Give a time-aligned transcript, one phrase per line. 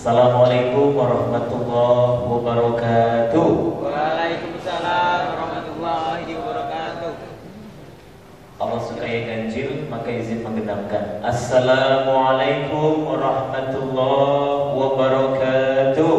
[0.00, 3.48] Assalamualaikum warahmatullahi wabarakatuh.
[3.84, 7.12] Waalaikumsalam warahmatullahi wabarakatuh.
[8.64, 11.20] Allah supaya ganjil maka izin menggenapkan.
[11.20, 16.16] Assalamualaikum warahmatullahi wabarakatuh.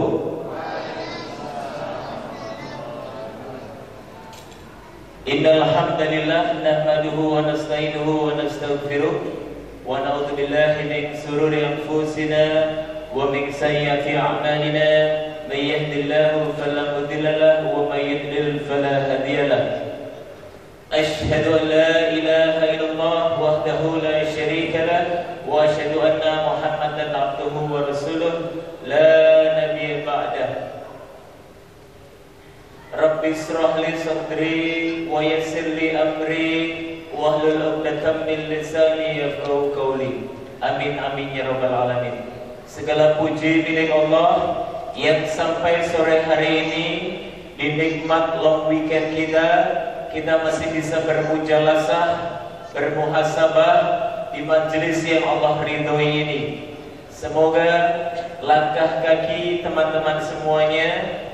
[5.26, 9.42] Innal hamdalillah nahmaduhu wa nasta'inuhu wa nastaghfiruh
[9.82, 12.81] wa na'udzu billahi min shururi anfusina
[13.14, 14.88] min sayyiati a'malina
[15.52, 19.70] may yahdihillahu fala mudilla lahu wa may yudlil fala hadiya lahu
[20.92, 28.36] أشهد أن لا إله إلا الله وحده لا شريك له وأشهد أن محمدا عبده ورسوله
[28.84, 29.08] لا
[29.56, 30.52] نبي بعده.
[32.92, 34.68] رب اشرح لي صدري
[35.08, 36.52] ويسر لي أمري
[37.16, 40.28] واحلل عقدة من لساني يفقهوا قولي.
[40.60, 42.31] Amin amin ya rabbal alamin.
[42.72, 44.64] Segala puji milik Allah
[44.96, 46.88] yang sampai sore hari ini
[47.60, 49.50] di nikmat long weekend kita
[50.16, 52.08] kita masih bisa bermujalasah,
[52.72, 53.76] bermuhasabah
[54.32, 56.42] di majelis yang Allah ridhoi ini.
[57.12, 57.68] Semoga
[58.40, 60.90] langkah kaki teman-teman semuanya,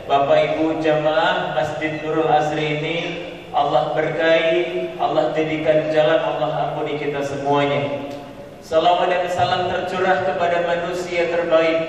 [0.09, 2.97] Bapak Ibu jamaah Masjid Nurul Asri ini
[3.53, 8.09] Allah berkahi, Allah jadikan jalan, Allah ampuni kita semuanya.
[8.67, 11.87] Salawat dan salam tercurah kepada manusia terbaik,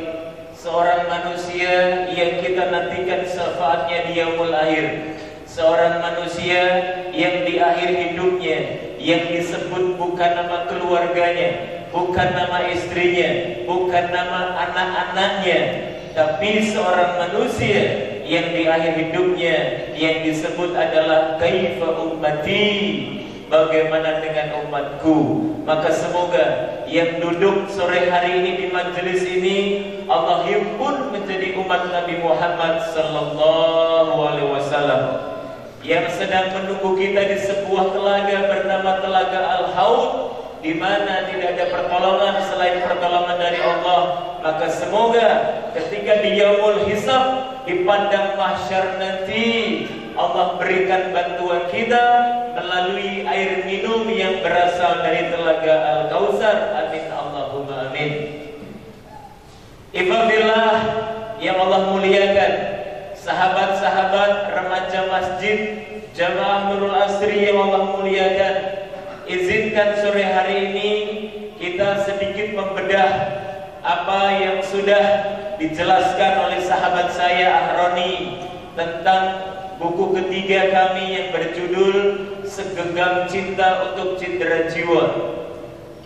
[0.55, 5.19] seorang manusia yang kita nantikan syafaatnya di yaumul akhir.
[5.43, 6.63] Seorang manusia
[7.11, 8.59] yang di akhir hidupnya
[8.95, 15.61] yang disebut bukan nama keluarganya, bukan nama istrinya, bukan nama anak-anaknya,
[16.15, 17.83] tapi seorang manusia
[18.23, 19.57] yang di akhir hidupnya
[19.99, 22.71] yang disebut adalah kaifa ummati
[23.49, 25.17] Bagaimana dengan umatku?
[25.65, 26.45] Maka semoga
[26.85, 29.59] yang duduk sore hari ini di majelis ini
[30.05, 35.03] Allah himpun menjadi umat Nabi Muhammad Sallallahu Alaihi Wasallam
[35.81, 40.11] yang sedang menunggu kita di sebuah telaga bernama Telaga Al-Haud
[40.61, 44.01] di mana tidak ada pertolongan selain pertolongan dari Allah.
[44.45, 45.29] Maka semoga
[45.73, 49.47] ketika di yaumul hisab di padang mahsyar nanti
[50.19, 52.05] Allah berikan bantuan kita
[52.59, 57.07] melalui air minum yang berasal dari telaga Al-Kautsar amin.
[57.07, 58.11] Allahumma amin.
[59.95, 60.75] Ibadillah
[61.39, 62.53] yang Allah muliakan.
[63.15, 65.59] Sahabat-sahabat remaja masjid
[66.19, 68.55] jamaah Nurul Asri yang Allah muliakan.
[69.29, 70.91] Izinkan sore hari ini
[71.63, 73.11] kita sedikit membedah
[73.87, 75.05] apa yang sudah
[75.63, 78.41] dijelaskan oleh sahabat saya Ahroni
[78.75, 79.23] tentang
[79.79, 81.97] buku ketiga kami yang berjudul
[82.43, 85.07] Segenggam Cinta untuk Cindera Jiwa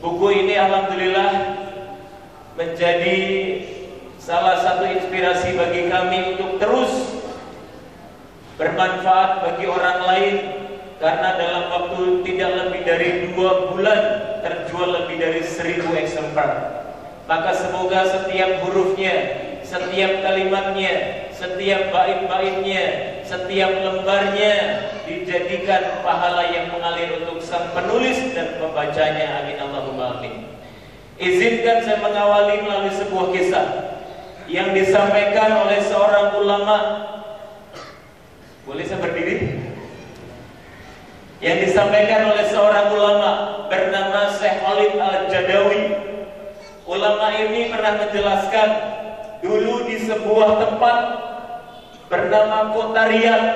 [0.05, 1.33] buku ini Alhamdulillah
[2.53, 3.19] menjadi
[4.21, 6.93] salah satu inspirasi bagi kami untuk terus
[8.61, 10.37] bermanfaat bagi orang lain
[11.03, 14.03] karena dalam waktu tidak lebih dari dua bulan
[14.47, 16.85] terjual lebih dari seribu eksemplar.
[17.27, 19.15] Maka semoga setiap hurufnya,
[19.67, 22.85] setiap kalimatnya, setiap bait-baitnya,
[23.27, 24.55] setiap lembarnya
[25.03, 29.43] dijadikan pahala yang mengalir untuk sang penulis dan pembacanya.
[29.43, 30.47] Amin Allahumma amin.
[31.19, 33.67] Izinkan saya mengawali melalui sebuah kisah
[34.47, 36.79] yang disampaikan oleh seorang ulama.
[38.63, 39.59] Boleh saya berdiri?
[41.43, 43.31] Yang disampaikan oleh seorang ulama
[43.67, 45.83] bernama Syekh Khalid Al-Jadawi.
[46.87, 48.69] Ulama ini pernah menjelaskan
[49.43, 50.97] dulu di sebuah tempat
[52.13, 53.49] bernama Kota Riyadh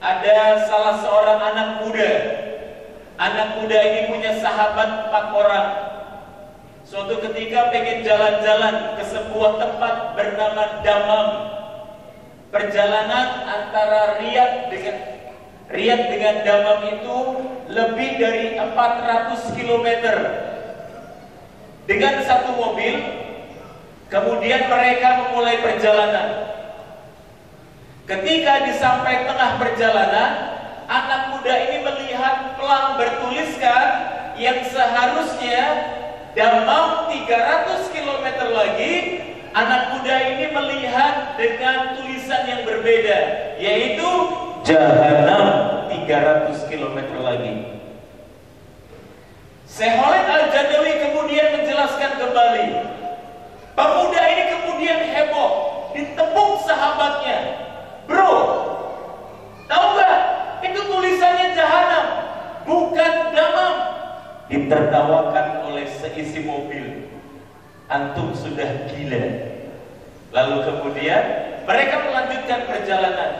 [0.00, 2.12] ada salah seorang anak muda.
[3.20, 5.68] Anak muda ini punya sahabat empat orang.
[6.88, 11.28] Suatu ketika pengen jalan-jalan ke sebuah tempat bernama Damam.
[12.48, 14.96] Perjalanan antara Riyadh dengan
[15.68, 17.16] Riyadh dengan Damam itu
[17.68, 19.86] lebih dari 400 km.
[21.84, 22.96] Dengan satu mobil,
[24.08, 26.59] kemudian mereka memulai perjalanan.
[28.10, 30.30] Ketika di sampai tengah perjalanan,
[30.90, 33.86] anak muda ini melihat pelang bertuliskan
[34.34, 35.62] yang seharusnya
[36.34, 38.94] Damam 300 km lagi
[39.54, 43.18] Anak muda ini melihat dengan tulisan yang berbeda
[43.62, 44.10] Yaitu
[44.66, 47.78] Jahanam 300 km lagi.
[49.70, 52.68] Syekh Al-Jadawi kemudian menjelaskan kembali
[53.78, 55.50] Pemuda ini kemudian heboh
[55.94, 57.69] Ditepuk sahabatnya
[58.08, 58.32] Bro
[59.68, 60.16] Tahu gak?
[60.64, 62.06] Itu tulisannya jahanam
[62.64, 63.74] Bukan damam
[64.46, 67.10] Ditertawakan oleh seisi mobil
[67.90, 69.50] Antum sudah gila
[70.30, 71.24] Lalu kemudian
[71.66, 73.30] mereka melanjutkan perjalanan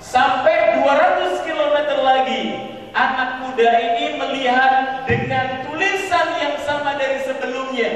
[0.00, 2.44] sampai 200 km lagi.
[2.92, 7.88] Anak muda ini melihat dengan tulisan yang sama dari sebelumnya,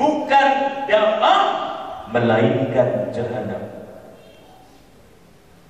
[0.00, 0.48] bukan
[0.88, 1.44] damam
[2.08, 3.81] melainkan jahanam.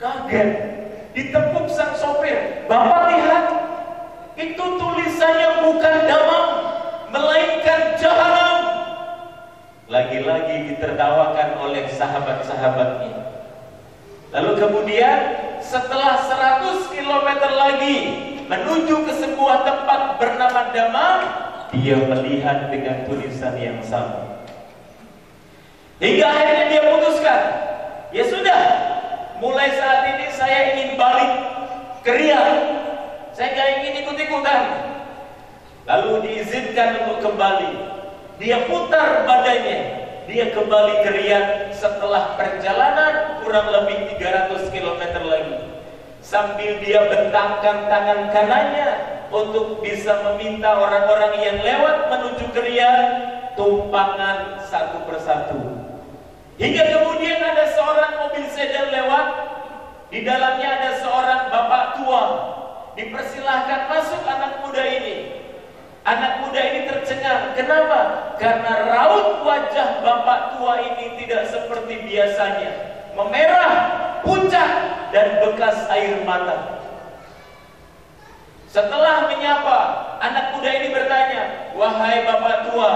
[0.02, 0.50] Kaget,
[1.14, 2.66] ditepuk sang sopir.
[2.66, 3.44] Bapak lihat,
[4.34, 6.46] itu tulisannya bukan damam,
[7.14, 8.58] melainkan jahanam.
[9.87, 13.14] Lagi-lagi ditertawakan oleh sahabat-sahabatnya.
[14.34, 15.19] Lalu kemudian
[15.62, 17.98] setelah 100 km lagi
[18.50, 21.19] menuju ke sebuah tempat bernama Damam,
[21.70, 24.43] dia melihat dengan tulisan yang sama.
[26.02, 27.43] Hingga akhirnya dia putuskan,
[29.42, 31.32] mulai saat ini saya ingin balik
[32.06, 32.62] ke Riyadh.
[33.34, 34.62] Saya nggak ingin ikut-ikutan.
[35.82, 37.74] Lalu diizinkan untuk kembali.
[38.38, 39.80] Dia putar badannya.
[40.30, 45.58] Dia kembali ke Riyadh setelah perjalanan kurang lebih 300 km lagi.
[46.22, 48.90] Sambil dia bentangkan tangan kanannya
[49.34, 53.10] untuk bisa meminta orang-orang yang lewat menuju ke Riyadh
[53.58, 55.81] tumpangan satu persatu.
[56.62, 59.26] Hingga kemudian ada seorang mobil sedan lewat,
[60.14, 62.24] di dalamnya ada seorang bapak tua.
[62.94, 65.42] Dipersilahkan masuk anak muda ini.
[66.06, 67.58] Anak muda ini tercengang.
[67.58, 68.30] Kenapa?
[68.38, 72.72] Karena raut wajah bapak tua ini tidak seperti biasanya.
[73.18, 73.74] Memerah,
[74.22, 74.70] pucat,
[75.10, 76.78] dan bekas air mata.
[78.70, 79.78] Setelah menyapa,
[80.22, 82.92] anak muda ini bertanya, Wahai bapak tua,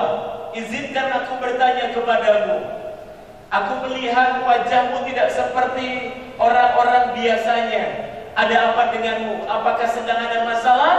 [0.55, 2.86] izinkan aku bertanya kepadamu.
[3.47, 5.89] Aku melihat wajahmu tidak seperti
[6.35, 7.85] orang-orang biasanya.
[8.37, 9.47] Ada apa denganmu?
[9.47, 10.95] Apakah sedang ada masalah?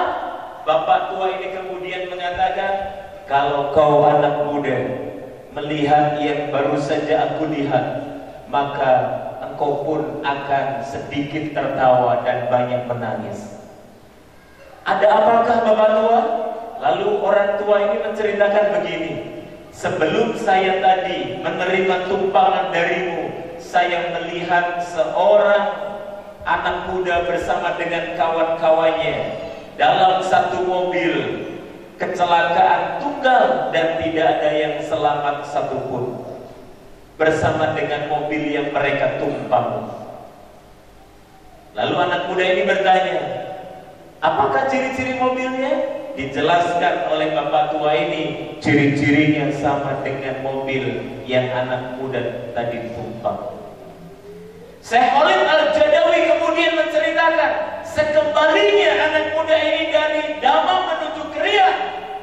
[0.64, 2.74] Bapak tua ini kemudian mengatakan,
[3.28, 4.78] kalau kau anak muda
[5.56, 7.86] melihat yang baru saja aku lihat,
[8.48, 8.92] maka
[9.44, 13.60] engkau pun akan sedikit tertawa dan banyak menangis.
[14.88, 16.22] Ada apakah Bapak tua?
[16.78, 19.14] Lalu orang tua ini menceritakan begini,
[19.74, 23.30] Sebelum saya tadi menerima tumpangan darimu,
[23.62, 25.66] saya melihat seorang
[26.48, 29.18] anak muda bersama dengan kawan-kawannya
[29.76, 31.44] dalam satu mobil
[32.00, 36.24] kecelakaan tunggal dan tidak ada yang selamat satupun
[37.18, 39.90] bersama dengan mobil yang mereka tumpang.
[41.74, 43.18] Lalu anak muda ini bertanya,
[44.22, 46.06] apakah ciri-ciri mobilnya?
[46.18, 50.98] Dijelaskan oleh bapak tua ini ciri-cirinya sama dengan mobil
[51.30, 53.54] yang anak muda tadi tumpang.
[54.82, 61.70] Syekh Khalid Al-Jadawi kemudian menceritakan sekembalinya anak muda ini dari Dama menuju Kriya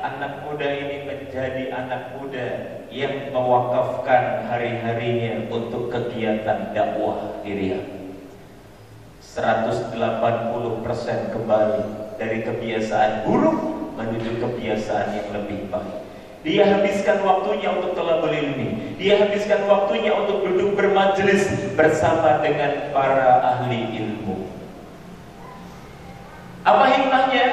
[0.03, 2.47] anak muda ini menjadi anak muda
[2.91, 7.91] yang mewakafkan hari-harinya untuk kegiatan dakwah di Riyadh.
[9.23, 9.99] 180%
[11.35, 11.83] kembali
[12.19, 16.05] dari kebiasaan buruk menuju kebiasaan yang lebih baik.
[16.45, 19.01] Dia habiskan waktunya untuk telah ilmi.
[19.01, 24.45] Dia habiskan waktunya untuk duduk bermajelis bersama dengan para ahli ilmu.
[26.69, 27.47] Apa hikmahnya?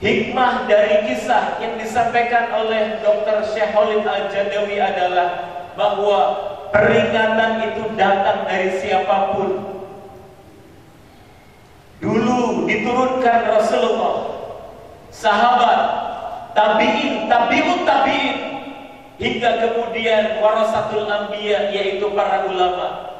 [0.00, 3.46] Hikmah dari kisah yang disampaikan oleh Dr.
[3.52, 5.28] Syekh Khalid Al-Jadawi adalah
[5.78, 6.20] bahwa
[6.72, 9.50] peringatan itu datang dari siapa pun.
[12.02, 14.41] Dulu diturunkan Rasulullah
[15.12, 15.78] sahabat,
[16.56, 18.36] tabi'in, tabi'ut tabi'in
[19.20, 23.12] hingga kemudian warasatul anbiya yaitu para ulama.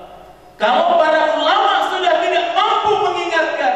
[0.56, 3.74] Kalau para ulama sudah tidak mampu mengingatkan,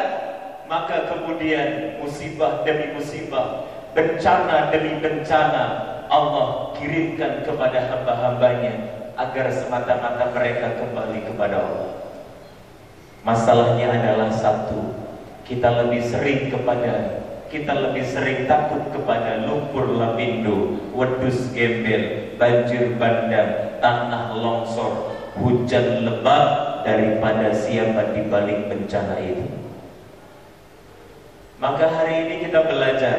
[0.65, 5.63] maka kemudian musibah demi musibah, bencana demi bencana
[6.07, 8.73] Allah kirimkan kepada hamba-hambanya
[9.17, 11.91] agar semata-mata mereka kembali kepada Allah.
[13.27, 14.95] Masalahnya adalah satu,
[15.43, 23.79] kita lebih sering kepada kita lebih sering takut kepada lumpur lapindo, wedus gembel, banjir bandang,
[23.79, 29.47] tanah longsor, hujan lebat daripada siapa di balik bencana itu.
[31.57, 33.17] Maka hari ini kita belajar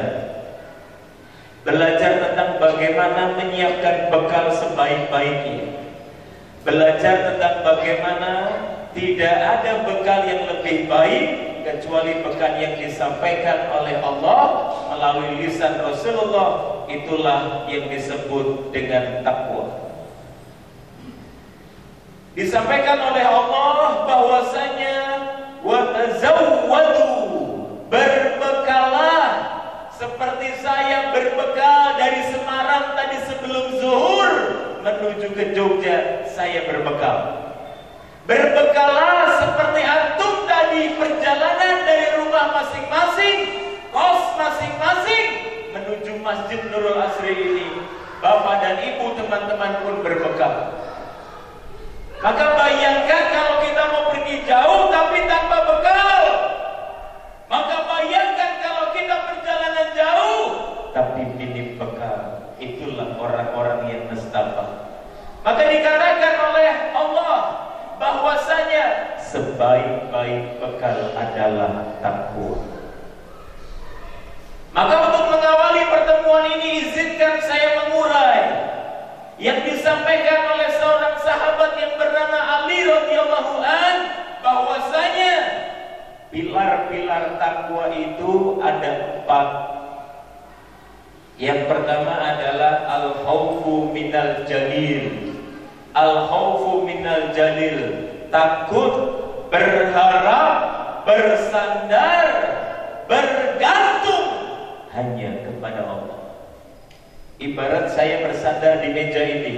[1.67, 5.75] Belajar tentang bagaimana menyiapkan bekal sebaik-baiknya
[6.63, 8.31] Belajar tentang bagaimana
[8.95, 14.41] tidak ada bekal yang lebih baik kecuali pekan yang disampaikan oleh Allah
[14.93, 19.89] melalui lisan Rasulullah itulah yang disebut dengan takwa.
[22.37, 24.97] Disampaikan oleh Allah bahwasanya
[25.59, 25.79] wa
[27.89, 29.27] berbekalah
[29.97, 34.31] seperti saya berbekal dari Semarang tadi sebelum zuhur
[34.85, 37.48] menuju ke Jogja, saya berbekal.
[38.29, 43.37] Berbekallah seperti antum tadi perjalanan dari rumah masing-masing,
[43.89, 45.25] kos masing-masing
[45.73, 47.73] menuju Masjid Nurul Asri ini.
[48.21, 50.77] Bapak dan ibu teman-teman pun berbekal.
[52.21, 56.23] Maka bayangkan kalau kita mau pergi jauh tapi tanpa bekal.
[57.49, 60.45] Maka bayangkan kalau kita perjalanan jauh
[60.93, 62.45] tapi minim bekal.
[62.61, 64.85] Itulah orang-orang yang nestapa.
[65.41, 67.69] Maka dikatakan oleh Allah
[67.99, 72.63] bahwasanya sebaik-baik bekal adalah takwa.
[74.71, 78.43] Maka untuk mengawali pertemuan ini izinkan saya mengurai
[79.35, 83.95] yang disampaikan oleh seorang sahabat yang bernama Ali radhiyallahu an
[84.39, 85.35] bahwasanya
[86.31, 89.47] pilar-pilar takwa itu ada empat.
[91.39, 95.38] Yang pertama adalah al-khawfu minal jalil
[95.93, 98.09] al khawfu minal jalil.
[98.29, 98.93] Takut
[99.49, 100.57] berharap
[101.05, 102.27] bersandar
[103.09, 104.27] bergantung
[104.93, 106.19] hanya kepada Allah.
[107.39, 109.55] Ibarat saya bersandar di meja ini.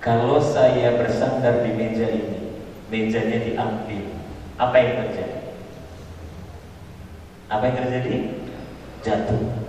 [0.00, 2.40] Kalau saya bersandar di meja ini
[2.92, 4.04] mejanya diambil
[4.60, 5.40] apa yang terjadi?
[7.48, 8.14] Apa yang terjadi?
[9.04, 9.63] Jatuh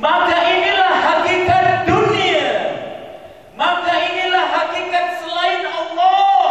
[0.00, 2.48] maka inilah hakikat dunia.
[3.54, 6.48] Maka inilah hakikat selain Allah.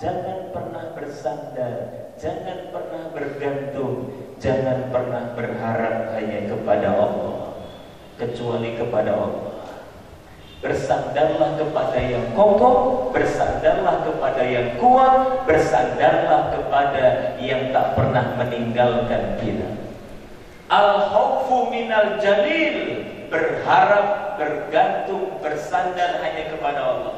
[0.00, 1.74] Jangan pernah bersandar,
[2.16, 4.08] jangan pernah bergantung,
[4.40, 7.60] jangan pernah berharap hanya kepada Allah,
[8.16, 9.46] kecuali kepada Allah.
[10.58, 19.87] Bersandarlah kepada yang kokoh, bersandarlah kepada yang kuat, bersandarlah kepada yang tak pernah meninggalkan kita.
[20.68, 23.04] Al-khawfu minal jalil.
[23.28, 27.16] Berharap, bergantung, bersandar hanya kepada Allah.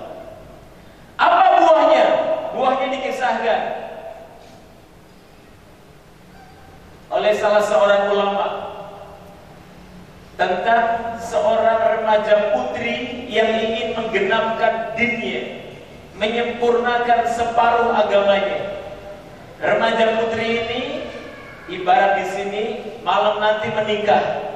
[1.14, 2.06] Apa buahnya?
[2.54, 3.60] Buahnya dikisahkan.
[7.10, 8.46] Oleh salah seorang ulama.
[10.38, 15.42] Tentang seorang remaja putri Yang ingin menggenapkan dinnya.
[16.18, 18.82] Menyempurnakan separuh agamanya.
[19.62, 20.82] Remaja putri ini
[21.70, 22.64] Ibarat di sini
[23.06, 24.50] malam nanti menikah.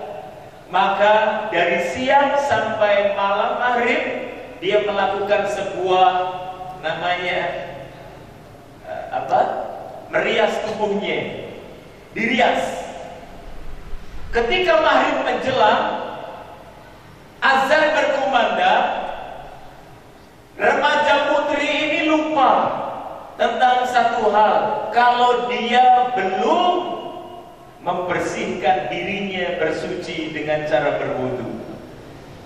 [0.66, 4.02] Maka dari siang sampai malam maghrib
[4.58, 6.10] dia melakukan sebuah
[6.82, 7.40] namanya
[8.82, 9.40] uh, apa?
[10.10, 11.46] Merias tubuhnya.
[12.18, 12.62] Dirias.
[14.34, 15.82] Ketika maghrib menjelang
[17.38, 18.86] azan berkumandang
[20.58, 22.52] remaja putri ini lupa
[23.38, 24.54] tentang satu hal
[24.90, 27.03] kalau dia belum
[27.84, 31.60] membersihkan dirinya bersuci dengan cara berwudu.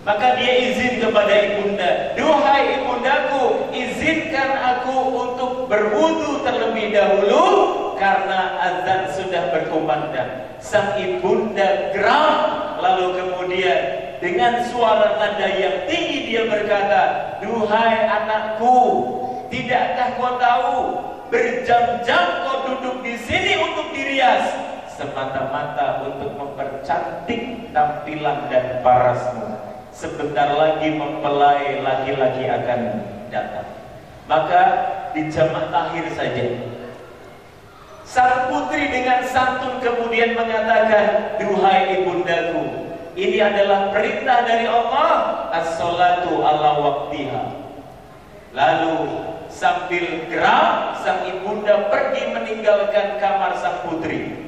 [0.02, 7.44] Maka dia izin kepada ibunda, "Duhai ibundaku, izinkan aku untuk berwudu terlebih dahulu
[8.00, 12.34] karena azan sudah berkumandang." Sang ibunda geram
[12.82, 13.80] lalu kemudian
[14.18, 18.78] dengan suara nada yang tinggi dia berkata, "Duhai anakku,
[19.54, 20.74] tidakkah kau tahu
[21.30, 24.68] berjam-jam kau duduk di sini untuk dirias
[24.98, 29.46] semata-mata untuk mempercantik tampilan dan parasmu.
[29.94, 32.80] Sebentar lagi mempelai laki-laki akan
[33.30, 33.70] datang.
[34.26, 34.62] Maka
[35.14, 36.46] di jamaah akhir saja.
[38.02, 45.10] Sang putri dengan santun kemudian mengatakan, Duhai ibundaku, ini adalah perintah dari Allah,
[45.52, 47.42] as-salatu ala waktiha.
[48.56, 48.96] Lalu
[49.52, 54.47] sambil geram, sang ibunda pergi meninggalkan kamar sang putri.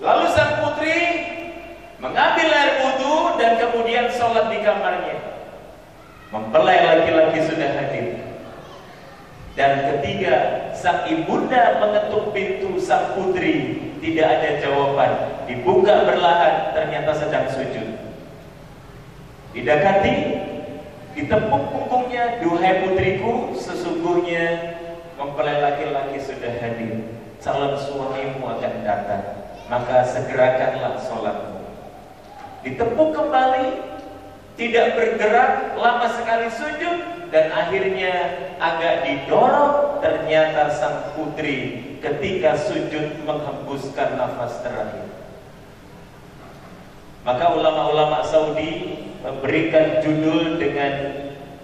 [0.00, 0.96] Lalu sang putri
[2.00, 5.16] mengambil air wudhu dan kemudian sholat di kamarnya.
[6.32, 8.16] Mempelai laki-laki sudah hadir.
[9.60, 10.34] Dan ketiga,
[10.72, 13.76] sang ibunda mengetuk pintu sang putri.
[14.00, 15.44] Tidak ada jawaban.
[15.44, 18.00] Dibuka berlahan, ternyata sedang sujud.
[19.52, 20.16] Didekati,
[21.12, 24.44] ditepuk punggungnya, duhai putriku, sesungguhnya
[25.20, 27.04] mempelai laki-laki sudah hadir.
[27.44, 29.39] Calon suamimu akan datang
[29.70, 31.62] maka segerakanlah sholatmu.
[32.66, 33.78] Ditepuk kembali,
[34.58, 36.98] tidak bergerak, lama sekali sujud,
[37.30, 38.14] dan akhirnya
[38.58, 45.06] agak didorong, ternyata sang putri ketika sujud menghembuskan nafas terakhir.
[47.22, 50.92] Maka ulama-ulama Saudi memberikan judul dengan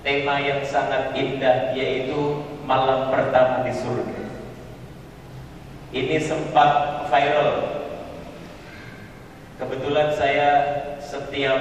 [0.06, 4.22] tema yang sangat indah yaitu malam pertama di surga.
[5.96, 7.76] Ini sempat viral
[9.56, 10.48] Kebetulan saya
[11.00, 11.60] setiap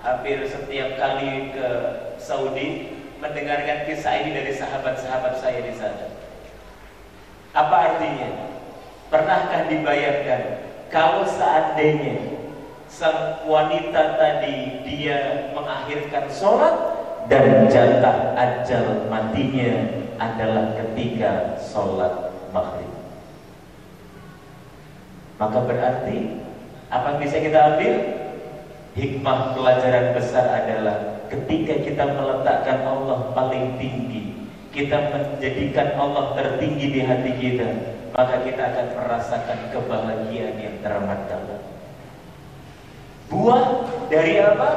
[0.00, 1.68] hampir setiap kali ke
[2.16, 2.88] Saudi
[3.20, 6.08] mendengarkan kisah ini dari sahabat-sahabat saya di sana.
[7.52, 8.48] Apa artinya?
[9.12, 10.42] Pernahkah dibayangkan
[10.88, 12.16] kalau seandainya
[12.88, 16.74] sang wanita tadi dia mengakhirkan sholat
[17.28, 19.84] dan jatah ajal matinya
[20.16, 22.88] adalah ketika sholat maghrib.
[25.36, 26.45] Maka berarti
[26.86, 27.94] apa yang bisa kita ambil?
[28.96, 37.00] Hikmah pelajaran besar adalah ketika kita meletakkan Allah paling tinggi, kita menjadikan Allah tertinggi di
[37.04, 37.68] hati kita,
[38.16, 41.60] maka kita akan merasakan kebahagiaan yang teramat dalam.
[43.28, 43.64] Buah
[44.08, 44.70] dari apa?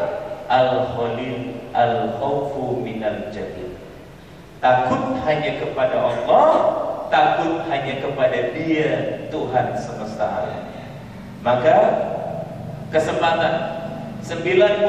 [0.50, 3.30] Al-Khalil Al-Khawfu minal
[4.60, 6.50] Takut hanya kepada Allah
[7.14, 10.69] Takut hanya kepada dia Tuhan semesta alam
[11.40, 11.78] Maka
[12.92, 13.54] kesempatan
[14.24, 14.84] 90%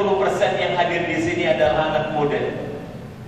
[0.59, 2.43] yang hadir di sini adalah anak muda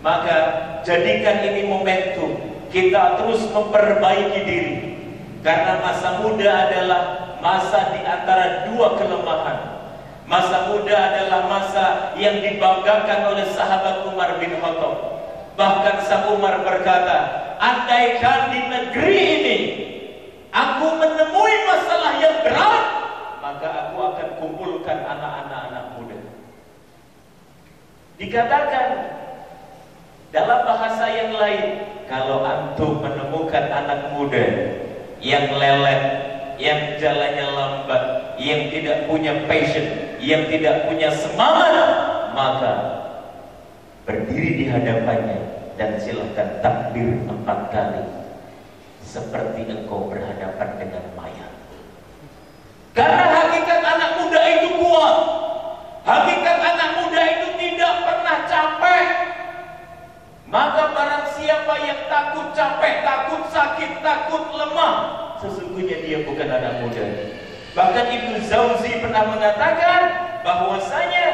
[0.02, 0.36] Maka
[0.82, 2.34] jadikan ini momentum
[2.74, 4.92] Kita terus memperbaiki diri
[5.42, 7.02] karena masa muda adalah
[7.42, 9.58] masa di antara dua kelemahan.
[10.30, 15.18] Masa muda adalah masa yang dibanggakan oleh sahabat Umar bin Khattab.
[15.58, 17.18] Bahkan sang Umar berkata,
[17.58, 19.58] andaikan di negeri ini
[20.54, 22.84] aku menemui masalah yang berat,
[23.52, 26.16] maka aku akan kumpulkan anak-anak anak muda.
[28.16, 28.88] Dikatakan
[30.32, 34.44] dalam bahasa yang lain, kalau antum menemukan anak muda
[35.20, 36.02] yang lelet,
[36.56, 38.04] yang jalannya lambat,
[38.40, 41.76] yang tidak punya passion, yang tidak punya semangat,
[42.32, 42.74] maka
[44.08, 45.40] berdiri di hadapannya
[45.76, 48.04] dan silahkan takbir empat kali
[49.02, 51.41] seperti engkau berhadapan dengan mayat.
[52.92, 55.16] Karena hakikat anak muda itu kuat.
[56.04, 59.06] Hakikat anak muda itu tidak pernah capek.
[60.52, 64.94] Maka barang siapa yang takut capek, takut sakit, takut lemah,
[65.40, 67.04] sesungguhnya dia bukan anak muda.
[67.72, 70.00] Bahkan Ibnu Zauzi pernah mengatakan
[70.44, 71.26] bahwasanya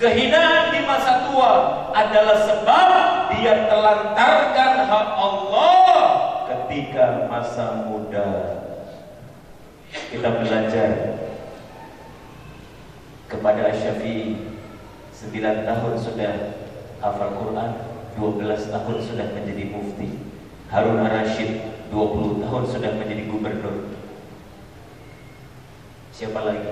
[0.00, 1.52] kehinaan di masa tua
[1.92, 2.88] adalah sebab
[3.36, 6.00] dia telantarkan hak Allah
[6.48, 8.30] ketika masa muda.
[9.90, 11.18] Kita belajar
[13.26, 14.38] kepada Syafi'i
[15.10, 16.32] 9 tahun sudah
[17.02, 17.70] hafal Quran
[18.14, 20.08] 12 tahun sudah menjadi mufti.
[20.70, 21.50] Harun Ar-Rasyid
[21.90, 23.90] 20 tahun sudah menjadi gubernur.
[26.14, 26.70] Siapa lagi?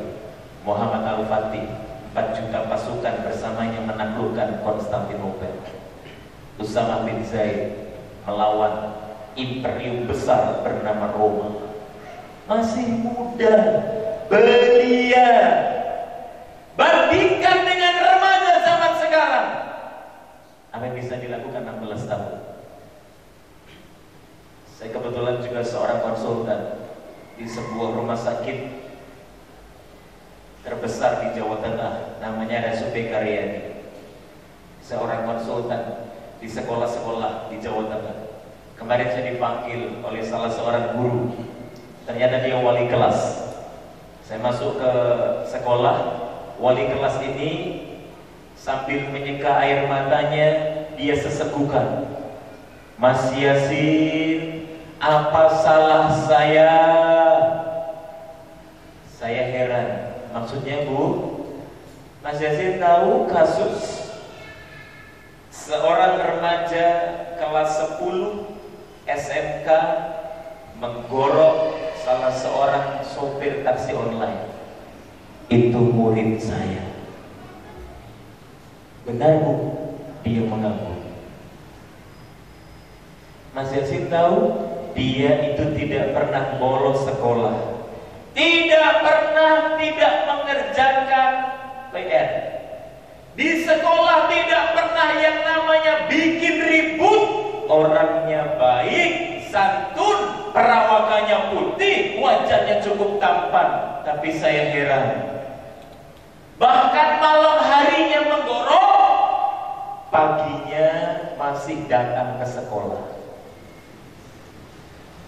[0.63, 1.67] Muhammad Al-Fatih
[2.15, 5.59] 4 juta pasukan bersamanya menaklukkan Konstantinopel.
[6.63, 7.75] Usama bin Zaid
[8.23, 8.95] melawan
[9.35, 11.68] imperium besar bernama Roma
[12.49, 13.57] masih muda
[14.33, 15.31] belia.
[16.75, 19.49] Bandingkan dengan remaja zaman sekarang.
[20.73, 22.33] Apa yang bisa dilakukan 16 tahun?
[24.79, 26.61] Saya kebetulan juga seorang konsultan
[27.37, 28.59] di sebuah rumah sakit
[30.63, 33.91] terbesar di Jawa Tengah namanya RSUD Karyadi
[34.79, 35.83] seorang konsultan
[36.39, 38.17] di sekolah-sekolah di Jawa Tengah.
[38.79, 41.48] Kemarin saya dipanggil oleh salah seorang guru
[42.09, 43.53] ternyata dia wali kelas.
[44.25, 44.93] Saya masuk ke
[45.45, 46.25] sekolah
[46.57, 47.53] wali kelas ini
[48.57, 50.49] sambil menyeka air matanya
[50.97, 52.09] dia sesegukan.
[52.97, 56.73] Mas Yasin apa salah saya?
[59.13, 59.89] Saya heran.
[60.33, 61.05] Maksudnya Bu
[62.25, 64.09] Mas Yasin tahu kasus
[65.53, 66.89] seorang remaja
[67.37, 68.49] kelas 10
[69.05, 69.69] SMK
[70.81, 74.49] menggorok salah seorang sopir taksi online.
[75.53, 76.89] Itu murid saya.
[79.05, 79.53] Benar bu?
[80.25, 81.05] Dia mengaku.
[83.53, 84.57] Mas Yasin tahu?
[84.97, 87.77] Dia itu tidak pernah bolos sekolah.
[88.33, 91.33] Tidak pernah tidak mengerjakan
[91.93, 92.29] PR
[93.37, 97.23] di sekolah tidak pernah yang namanya bikin ribut
[97.71, 104.01] orangnya baik santun perawakannya putih wajahnya cukup tampan.
[104.05, 105.37] Tapi saya heran
[106.59, 108.89] bahkan malam harinya menggorok
[110.11, 110.89] paginya
[111.37, 113.05] masih datang ke sekolah.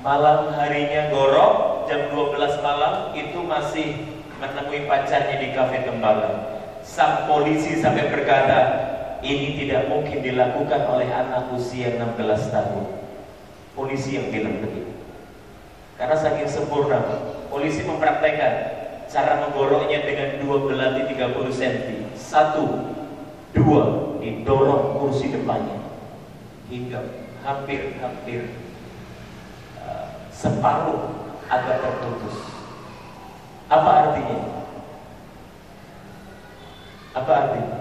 [0.01, 3.89] Malam harinya gorok jam 12 malam itu masih
[4.41, 8.61] menemui pacarnya di kafe Tembalang sang polisi sampai berkata
[9.21, 12.17] ini tidak mungkin dilakukan oleh anak usia 16
[12.49, 13.00] tahun
[13.81, 14.93] polisi yang bilang begitu
[15.97, 17.01] karena saking sempurna
[17.49, 21.89] polisi mempraktekkan cara menggoroknya dengan dua belati 30 cm.
[22.15, 22.95] Satu,
[23.51, 25.83] dua, didorong kursi depannya
[26.71, 27.03] hingga
[27.43, 28.55] hampir-hampir
[29.83, 32.37] uh, separuh agak terputus.
[33.67, 34.39] Apa artinya?
[37.19, 37.79] Apa artinya?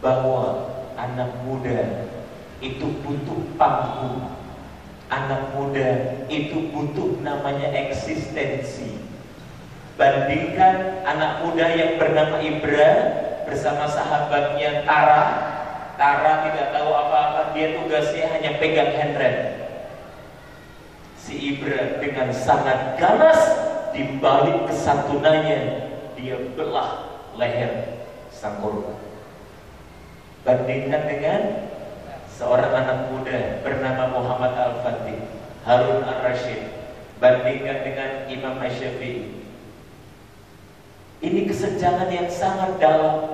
[0.00, 0.44] Bahwa
[0.96, 2.08] anak muda
[2.60, 4.36] itu butuh panggung.
[5.10, 8.98] Anak muda itu butuh namanya eksistensi.
[9.94, 12.90] Bandingkan anak muda yang bernama Ibra
[13.46, 15.24] bersama sahabatnya Tara.
[15.94, 19.64] Tara tidak tahu apa-apa dia tugasnya hanya pegang handrem
[21.24, 23.40] si Ibra dengan sangat ganas
[23.96, 25.60] di balik kesantunannya
[26.20, 29.00] dia belah leher sang korban.
[30.44, 31.40] Bandingkan dengan
[32.34, 35.22] seorang anak muda bernama Muhammad Al-Fatih
[35.62, 36.66] Harun Ar-Rashid
[37.22, 39.44] bandingkan dengan Imam Asyafi'i
[41.24, 43.32] ini kesenjangan yang sangat dalam.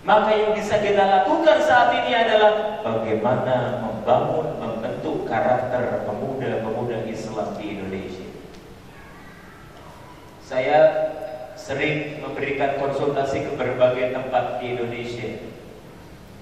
[0.00, 7.78] Maka yang bisa kita lakukan saat ini adalah bagaimana membangun, membentuk karakter pemuda-pemuda Islam di
[7.78, 8.28] Indonesia.
[10.42, 10.78] Saya
[11.54, 15.59] sering memberikan konsultasi ke berbagai tempat di Indonesia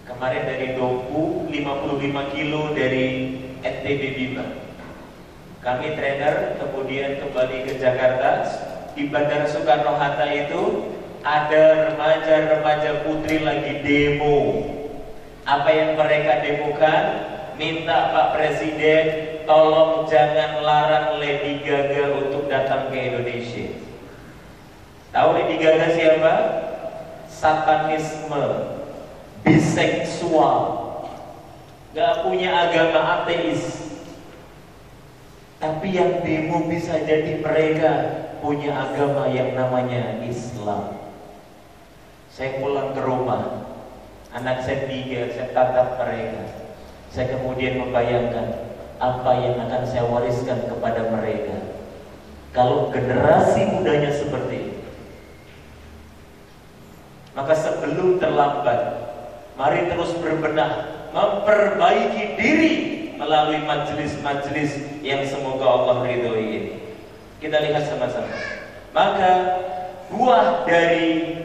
[0.09, 4.47] Kemarin dari Doku 55 kilo dari NTB Bima.
[5.61, 8.41] Kami trainer kemudian kembali ke Jakarta
[8.97, 14.65] di Bandara Soekarno Hatta itu ada remaja-remaja putri lagi demo.
[15.45, 17.05] Apa yang mereka demokan?
[17.61, 19.05] Minta Pak Presiden
[19.45, 23.77] tolong jangan larang Lady Gaga untuk datang ke Indonesia.
[25.13, 26.35] Tahu Lady Gaga siapa?
[27.29, 28.78] Satanisme
[29.43, 30.61] biseksual,
[31.95, 33.87] gak punya agama ateis.
[35.59, 37.91] Tapi yang demo bisa jadi mereka
[38.39, 40.95] punya agama yang namanya Islam.
[42.31, 43.67] Saya pulang ke rumah,
[44.31, 46.47] anak saya tiga, saya tatap mereka.
[47.11, 48.71] Saya kemudian membayangkan
[49.03, 51.59] apa yang akan saya wariskan kepada mereka.
[52.55, 54.79] Kalau generasi mudanya seperti ini,
[57.35, 59.08] maka sebelum terlambat
[59.59, 62.75] Mari terus berbenah, memperbaiki diri
[63.19, 66.73] melalui majelis-majelis yang semoga Allah ridhoi ini.
[67.43, 68.31] Kita lihat sama-sama.
[68.95, 69.33] Maka
[70.15, 71.43] buah dari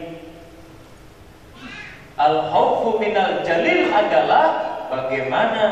[2.14, 4.46] al-khawfu minal jalil adalah
[4.94, 5.64] bagaimana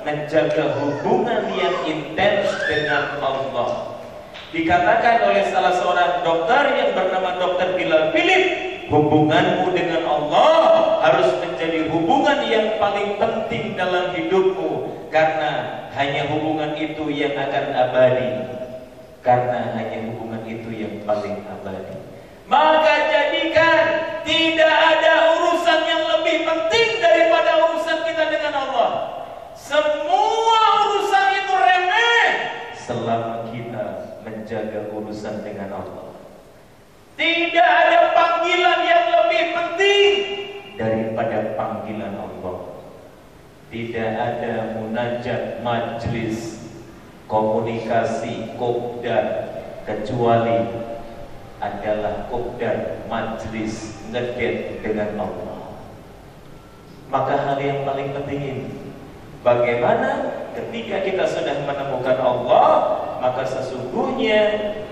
[0.00, 4.00] menjaga hubungan yang intens dengan Allah.
[4.56, 11.94] Dikatakan oleh salah seorang dokter yang bernama Dokter Bilal Philip Hubunganmu dengan Allah harus menjadi
[11.94, 18.50] hubungan yang paling penting dalam hidupmu karena hanya hubungan itu yang akan abadi.
[19.22, 22.02] Karena hanya hubungan itu yang paling abadi.
[22.50, 23.84] Maka jadikan
[24.26, 28.90] tidak ada urusan yang lebih penting daripada urusan kita dengan Allah.
[29.54, 32.26] Semua urusan itu remeh
[32.74, 36.09] selama kita menjaga urusan dengan Allah.
[37.20, 40.12] Tidak ada panggilan yang lebih penting
[40.80, 42.80] daripada panggilan Allah.
[43.68, 46.64] Tidak ada munajat majlis
[47.28, 49.52] komunikasi kopdar
[49.84, 50.64] kecuali
[51.60, 55.76] adalah kopdar majlis ngedet dengan Allah.
[57.12, 58.66] Maka hal yang paling penting ini
[59.44, 60.08] bagaimana
[60.56, 62.66] ketika kita sudah menemukan Allah
[63.20, 64.40] maka sesungguhnya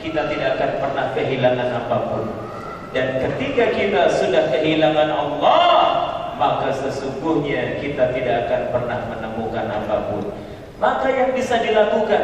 [0.05, 2.25] kita tidak akan pernah kehilangan apa pun.
[2.93, 5.73] Dan ketika kita sudah kehilangan Allah,
[6.37, 10.25] maka sesungguhnya kita tidak akan pernah menemukan apa pun.
[10.79, 12.23] Maka yang bisa dilakukan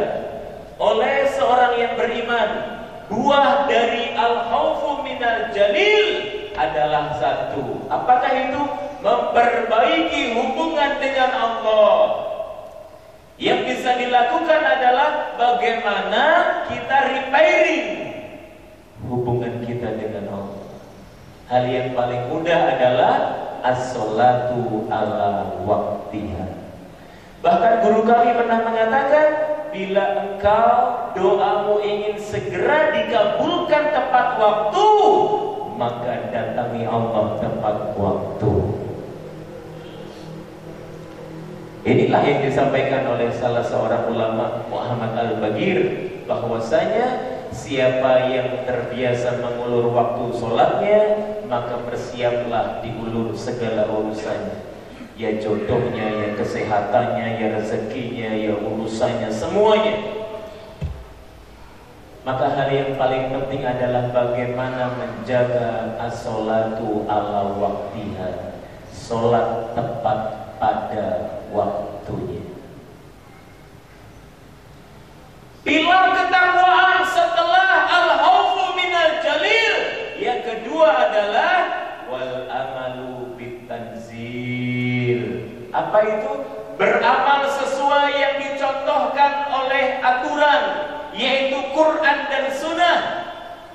[0.79, 2.49] oleh seorang yang beriman,
[3.09, 6.07] buah dari al-khawfu minal jalil
[6.55, 7.85] adalah satu.
[7.91, 8.63] Apakah itu?
[9.05, 12.24] Memperbaiki hubungan dengan Allah
[13.35, 16.23] yang bisa dilakukan adalah bagaimana
[16.71, 17.87] kita repairing
[19.11, 20.63] hubungan kita dengan Allah.
[21.45, 23.15] Hal yang paling mudah adalah
[23.61, 26.47] as-salatu ala waktiha.
[27.43, 29.27] Bahkan guru kami pernah mengatakan,
[29.69, 30.73] bila engkau
[31.13, 34.87] doamu ingin segera dikabulkan tepat waktu,
[35.75, 38.74] maka datangi Allah tepat waktu.
[41.85, 50.33] Inilah yang disampaikan oleh salah seorang ulama Muhammad Al-Bagir bahwasanya siapa yang terbiasa mengulur waktu
[50.33, 51.01] sholatnya
[51.45, 54.65] maka bersiaplah diulur segala urusannya
[55.15, 60.25] ya jodohnya, ya kesehatannya, ya rezekinya, ya urusannya semuanya
[62.25, 68.57] Maka hal yang paling penting adalah bagaimana menjaga as-salatu ala waktiha.
[68.89, 72.43] Salat tepat pada waktunya.
[75.65, 79.75] Pilar ketakwaan setelah al-khawfu minal jalil.
[80.21, 81.55] Yang kedua adalah
[82.05, 85.21] wal amalu bitanzil.
[85.73, 86.33] Apa itu?
[86.75, 90.63] Beramal sesuai yang dicontohkan oleh aturan
[91.15, 92.99] yaitu Quran dan Sunnah.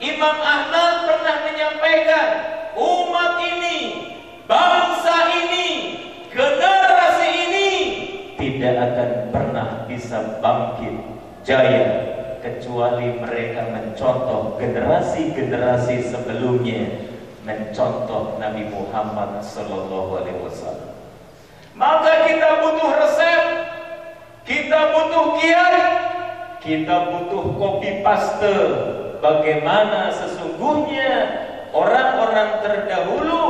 [0.00, 2.28] Imam Ahmad pernah menyampaikan
[2.76, 3.78] umat ini,
[4.48, 5.99] bangsa ini,
[6.30, 7.68] generasi ini
[8.38, 10.96] tidak akan pernah bisa bangkit
[11.42, 11.86] jaya
[12.40, 17.10] kecuali mereka mencontoh generasi-generasi sebelumnya
[17.44, 20.92] mencontoh Nabi Muhammad sallallahu alaihi wasallam.
[21.76, 23.44] Maka kita butuh resep,
[24.44, 25.84] kita butuh kiai,
[26.60, 28.56] kita butuh copy paste
[29.24, 31.12] bagaimana sesungguhnya
[31.72, 33.44] orang-orang terdahulu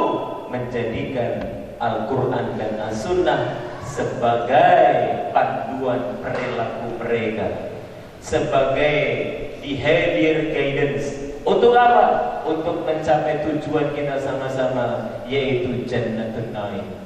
[0.50, 7.72] menjadikan Al-Quran dan As-Sunnah sebagai panduan perilaku mereka
[8.20, 9.00] sebagai
[9.64, 12.38] behavior guidance untuk apa?
[12.44, 17.00] Untuk mencapai tujuan kita sama-sama yaitu Jannatul Naim.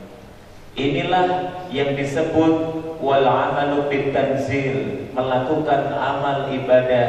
[0.75, 2.55] Inilah yang disebut
[2.99, 7.09] wal amalu bitanzil, melakukan amal ibadah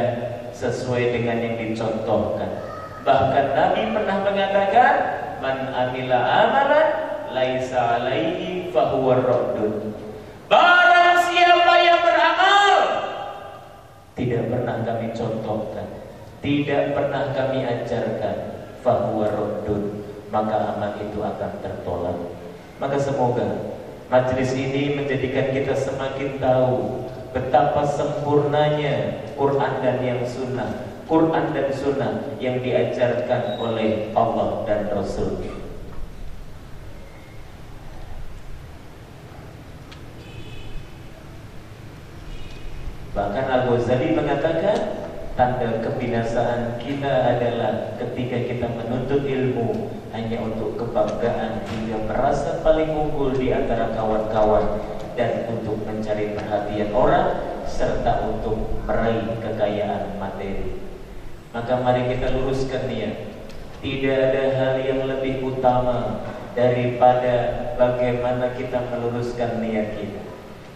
[0.54, 2.62] sesuai dengan yang dicontohkan.
[3.02, 4.94] Bahkan Nabi pernah mengatakan,
[5.42, 6.88] "Man amila amalan
[7.36, 9.92] laisa alaihi fahuwa raddun."
[10.48, 12.76] Barang siapa yang beramal
[14.16, 15.88] tidak pernah kami contohkan,
[16.40, 18.36] tidak pernah kami ajarkan,
[18.80, 19.82] fahuwa raddun,
[20.32, 22.16] maka amal itu akan tertolak.
[22.80, 30.70] Maka semoga Majlis ini menjadikan kita semakin tahu betapa sempurnanya Quran dan yang sunnah
[31.10, 35.42] Quran dan sunnah yang diajarkan oleh Allah dan Rasul
[43.16, 44.76] Bahkan Al-Ghazali mengatakan
[45.36, 53.36] Tanda kebinasaan kita adalah ketika kita menuntut ilmu hanya untuk kebanggaan hingga merasa paling unggul
[53.36, 54.80] di antara kawan-kawan
[55.12, 57.36] dan untuk mencari perhatian orang
[57.68, 60.80] serta untuk meraih kekayaan materi.
[61.52, 63.36] Maka mari kita luruskan niat.
[63.84, 66.24] Tidak ada hal yang lebih utama
[66.56, 70.20] daripada bagaimana kita meluruskan niat kita.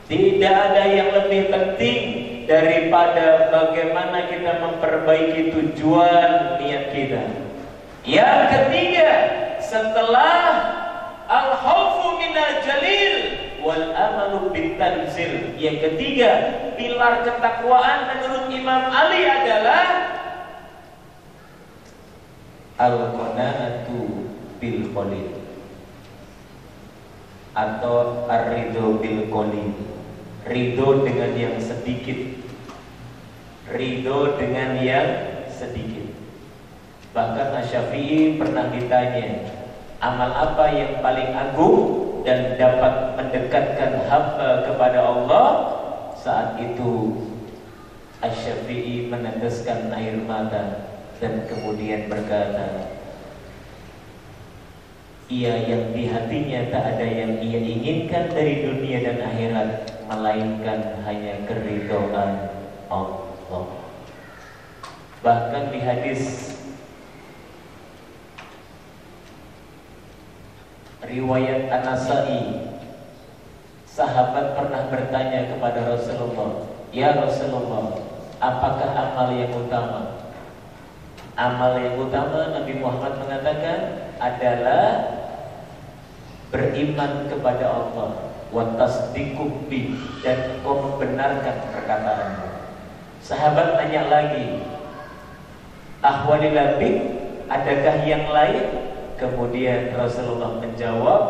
[0.05, 2.20] Tidak ada yang lebih penting
[2.51, 7.23] daripada bagaimana kita memperbaiki tujuan niat kita.
[8.03, 9.11] Yang ketiga,
[9.63, 10.35] setelah
[11.31, 13.15] al-khawfu minal jalil
[13.63, 15.55] wal amalu bitanzil.
[15.55, 16.31] Yang ketiga,
[16.75, 19.87] pilar ketakwaan menurut Imam Ali adalah
[22.83, 24.27] al-qanaatu
[24.59, 25.39] bil qalil
[27.55, 30.00] atau ar-ridho bil qalil.
[30.49, 32.41] Ridho dengan yang sedikit
[33.71, 35.09] ridho dengan yang
[35.47, 36.11] sedikit.
[37.11, 39.51] Bahkan Asyafi'i pernah ditanya,
[40.03, 41.79] amal apa yang paling agung
[42.23, 45.49] dan dapat mendekatkan hamba kepada Allah?
[46.21, 47.17] Saat itu
[48.21, 53.00] Asyafi'i meneteskan air mata dan kemudian berkata,
[55.31, 59.71] ia yang di hatinya tak ada yang ia inginkan dari dunia dan akhirat
[60.11, 62.51] melainkan hanya keridhaan
[62.91, 63.65] Allah.
[65.23, 66.23] Bahkan di hadis
[71.07, 72.67] riwayat Anasai
[73.87, 78.03] sahabat pernah bertanya kepada Rasulullah, "Ya Rasulullah,
[78.43, 80.27] apakah amal yang utama?"
[81.39, 85.20] Amal yang utama Nabi Muhammad mengatakan adalah
[86.51, 88.11] beriman kepada Allah
[88.51, 89.71] wa tasdiqu
[90.27, 92.49] dan engkau membenarkan perkataanmu.
[93.23, 94.67] Sahabat tanya lagi,
[96.03, 96.97] Ahwali labik,
[97.47, 98.67] adakah yang lain?
[99.21, 101.23] Kemudian Rasulullah menjawab,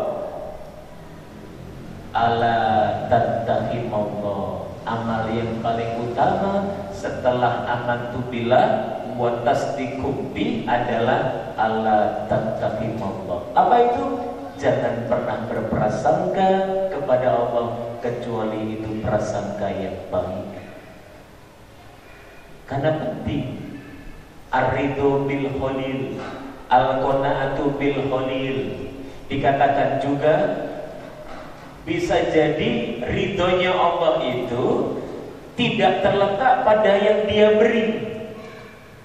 [2.11, 2.59] Ala
[3.07, 10.33] tattahimallah Amal yang paling utama setelah amantu bila wa tasdiqu
[10.65, 13.39] adalah ala tattahimallah.
[13.53, 14.30] Apa itu?
[14.61, 16.49] Jangan pernah berprasangka
[16.93, 20.53] kepada Allah kecuali itu prasangka yang baik.
[22.69, 23.57] Karena penting
[24.53, 26.21] Ar-ridho bil khalil
[26.71, 28.57] Al-qanaatu bil khalil
[29.27, 30.35] Dikatakan juga
[31.83, 34.95] Bisa jadi ridhonya Allah itu
[35.59, 37.87] Tidak terletak pada yang dia beri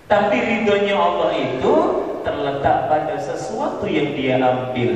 [0.06, 1.74] Tapi ridhonya Allah itu
[2.26, 4.94] terletak pada sesuatu yang dia ambil.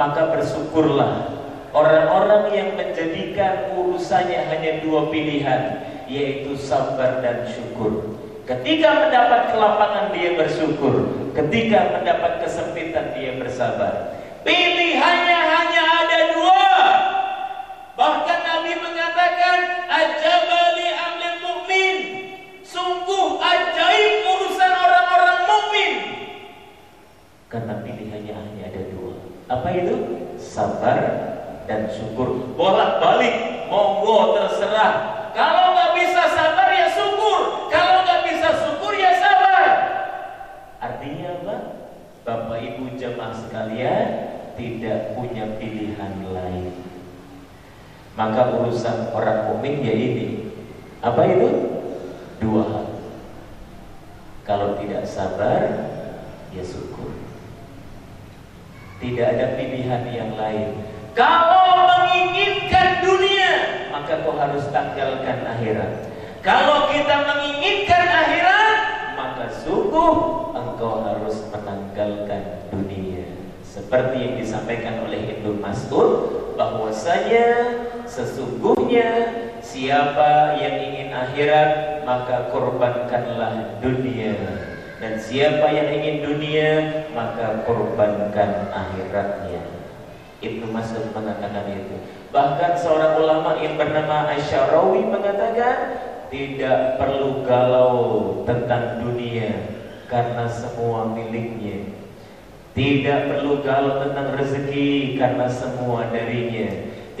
[0.00, 1.28] Maka bersyukurlah
[1.76, 8.16] orang-orang yang menjadikan urusannya hanya dua pilihan, yaitu sabar dan syukur.
[8.48, 11.04] Ketika mendapat kelapangan dia bersyukur,
[11.36, 14.16] ketika mendapat kesempitan dia bersabar.
[14.40, 16.72] Pilihannya hanya ada dua.
[17.92, 21.96] Bahkan Nabi mengatakan, "Ajabali amlil mukmin."
[22.64, 25.92] Sungguh ajaib urusan orang-orang mukmin.
[27.52, 29.09] Karena pilihannya hanya ada dua.
[29.50, 29.94] Apa itu?
[30.38, 30.98] Sabar
[31.66, 32.54] dan syukur.
[32.54, 35.26] Bolak-balik, monggo terserah.
[35.34, 37.66] Kalau nggak bisa sabar ya syukur.
[37.66, 39.66] Kalau nggak bisa syukur ya sabar.
[40.78, 41.56] Artinya apa?
[42.22, 44.06] Bapak Ibu jemaah sekalian
[44.54, 46.70] tidak punya pilihan lain.
[48.14, 50.54] Maka urusan orang mukmin ya ini.
[51.02, 51.48] Apa itu?
[52.38, 52.86] Dua hal.
[54.46, 55.90] Kalau tidak sabar,
[56.54, 57.29] ya syukur.
[59.00, 60.76] Tidak ada pilihan yang lain.
[61.16, 63.52] Kalau menginginkan dunia,
[63.88, 66.04] maka kau harus tanggalkan akhirat.
[66.44, 68.78] Kalau kita menginginkan akhirat,
[69.16, 70.12] maka sungguh
[70.52, 73.24] engkau harus menanggalkan dunia.
[73.64, 76.10] Seperti yang disampaikan oleh Ibnu Mas'ud
[76.60, 77.46] bahwasanya
[78.04, 79.08] sesungguhnya
[79.64, 84.36] siapa yang ingin akhirat maka korbankanlah dunia
[85.00, 86.70] dan siapa yang ingin dunia
[87.16, 89.64] maka korbankan akhiratnya.
[90.40, 91.96] Ibnu Mas'ud mengatakan itu.
[92.32, 95.76] Bahkan seorang ulama yang bernama Asyarawi mengatakan
[96.30, 97.98] tidak perlu galau
[98.46, 99.66] tentang dunia
[100.06, 102.00] karena semua miliknya
[102.80, 106.70] tidak perlu galau tentang rezeki karena semua darinya.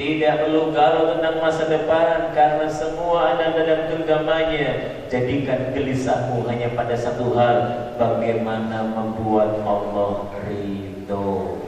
[0.00, 5.04] Tidak perlu galau tentang masa depan karena semua ada dalam genggamannya.
[5.12, 7.68] Jadikan gelisahmu hanya pada satu hal,
[8.00, 11.60] bagaimana membuat Allah ridho.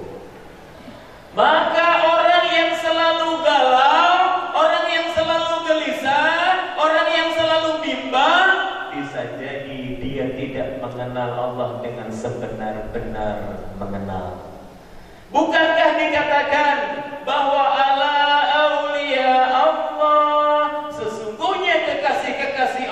[1.37, 4.17] Maka orang yang selalu galau,
[4.57, 8.49] orang yang selalu gelisah, orang yang selalu bimbang,
[8.97, 14.57] bisa jadi dia tidak mengenal Allah dengan sebenar-benar mengenal.
[15.29, 16.77] Bukankah dikatakan
[17.25, 18.22] bahwa Allah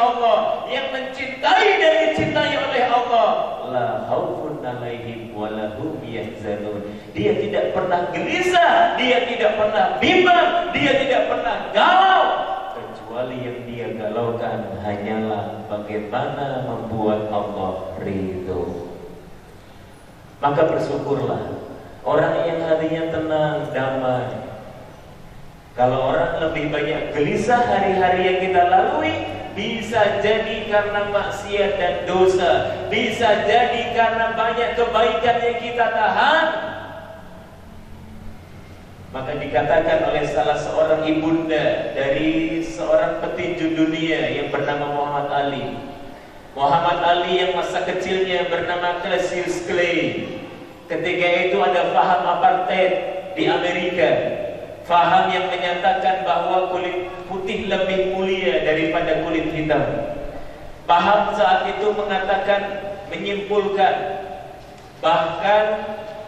[0.00, 3.28] Allah yang mencintai dan dicintai oleh Allah
[3.68, 6.88] la haufun alaihim walahum yahzanun.
[7.12, 12.24] Dia tidak pernah gelisah, dia tidak pernah bimbang, dia tidak pernah galau
[12.74, 18.90] kecuali yang dia galaukan hanyalah bagaimana membuat Allah ridho.
[20.40, 21.42] Maka bersyukurlah
[22.00, 24.30] orang yang hatinya tenang, damai.
[25.78, 29.14] Kalau orang lebih banyak gelisah hari-hari yang kita lalui,
[29.54, 32.52] bisa jadi karena maksiat dan dosa,
[32.90, 36.46] bisa jadi karena banyak kebaikan yang kita tahan.
[39.10, 45.66] Maka dikatakan oleh salah seorang ibunda dari seorang petinju dunia yang bernama Muhammad Ali.
[46.54, 50.30] Muhammad Ali yang masa kecilnya bernama Cassius Clay.
[50.86, 52.92] Ketika itu ada faham apartheid
[53.34, 54.39] di Amerika.
[54.90, 59.86] Faham yang menyatakan bahwa kulit putih lebih mulia daripada kulit hitam.
[60.82, 64.26] Paham saat itu mengatakan menyimpulkan
[64.98, 65.64] bahkan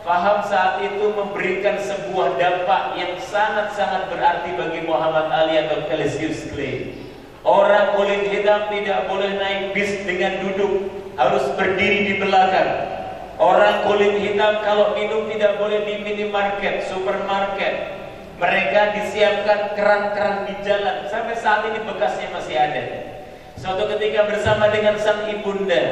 [0.03, 6.91] Faham saat itu memberikan sebuah dampak yang sangat-sangat berarti bagi Muhammad Ali atau Cassius Clay.
[7.47, 12.71] Orang kulit hitam tidak boleh naik bis dengan duduk, harus berdiri di belakang.
[13.39, 18.02] Orang kulit hitam kalau minum tidak boleh di minimarket, supermarket.
[18.41, 21.09] Mereka disiapkan keran-keran di jalan.
[21.09, 22.85] Sampai saat ini bekasnya masih ada.
[23.63, 25.83] Suatu ketika bersama dengan sang ibunda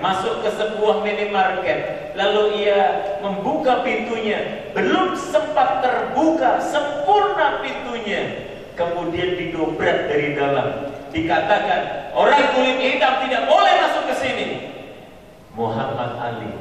[0.00, 2.80] masuk ke sebuah minimarket, lalu ia
[3.20, 10.88] membuka pintunya, belum sempat terbuka sempurna pintunya, kemudian didobrak dari dalam.
[11.12, 14.46] Dikatakan orang kulit hitam tidak boleh masuk ke sini.
[15.52, 16.52] Muhammad Ali,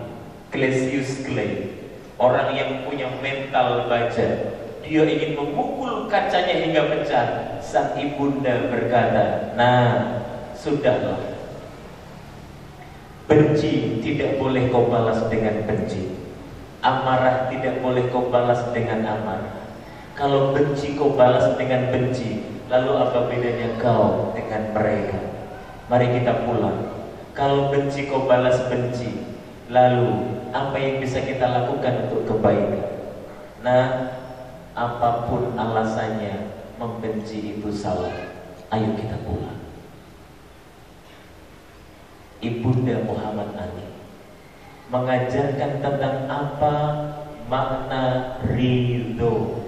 [0.50, 1.78] Cassius Clay,
[2.18, 4.57] orang yang punya mental baja,
[4.88, 7.60] dia ingin memukul kacanya hingga pecah.
[7.60, 10.18] Sang ibunda berkata, "Nah,
[10.58, 11.38] sudahlah.
[13.28, 16.16] Benci tidak boleh kau balas dengan benci.
[16.80, 19.68] Amarah tidak boleh kau balas dengan amarah.
[20.18, 25.20] Kalau benci kau balas dengan benci, lalu apa bedanya kau dengan mereka?
[25.92, 26.90] Mari kita pulang.
[27.38, 29.28] Kalau benci kau balas benci,
[29.70, 32.88] lalu apa yang bisa kita lakukan untuk kebaikan?
[33.62, 33.84] Nah,
[34.78, 38.14] apa pun alasannya, membenci itu salah.
[38.70, 39.58] Ayo kita pulang.
[42.38, 43.90] Ibunda Muhammad Ali
[44.94, 46.76] mengajarkan tentang apa
[47.50, 49.66] makna ridho.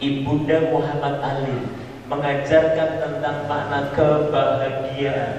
[0.00, 1.58] Ibunda Muhammad Ali
[2.08, 5.36] mengajarkan tentang makna kebahagiaan.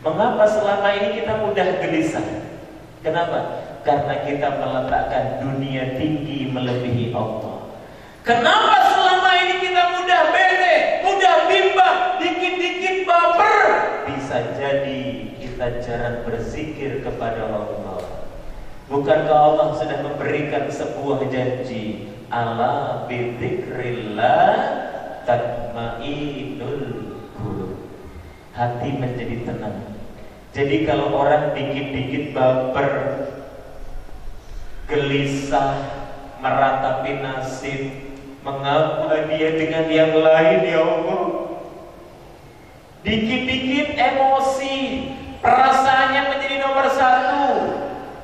[0.00, 2.28] Mengapa selama ini kita mudah gelisah?
[3.04, 3.57] Kenapa?
[3.88, 7.72] Karena kita meletakkan dunia tinggi melebihi Allah.
[8.20, 10.76] Kenapa selama ini kita mudah bete,
[11.08, 13.56] mudah bimbang, dikit-dikit baper?
[14.12, 18.28] Bisa jadi kita jarang berzikir kepada Allah.
[18.92, 22.12] Bukankah Allah sudah memberikan sebuah janji?
[22.28, 24.52] Ala bidzikrillah
[25.24, 26.84] tatmainul
[27.40, 27.72] qulub.
[28.52, 29.96] Hati menjadi tenang.
[30.52, 32.92] Jadi kalau orang dikit-dikit baper,
[34.88, 35.84] gelisah,
[36.40, 37.80] meratapi nasib,
[38.40, 41.24] mengapa dia dengan yang lain ya Allah?
[43.04, 44.76] Dikit-dikit emosi,
[45.44, 47.46] perasaannya menjadi nomor satu,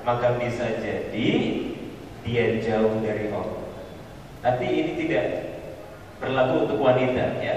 [0.03, 1.31] maka bisa jadi
[2.25, 3.65] dia jauh dari Allah.
[4.41, 5.27] Tapi ini tidak
[6.19, 7.57] berlaku untuk wanita ya.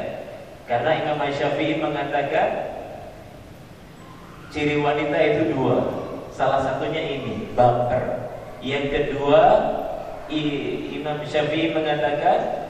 [0.68, 2.48] Karena Imam Syafi'i mengatakan
[4.52, 5.80] ciri wanita itu dua.
[6.32, 8.27] Salah satunya ini, baper.
[8.68, 9.44] Yang kedua,
[10.92, 12.68] Imam Syafi'i mengatakan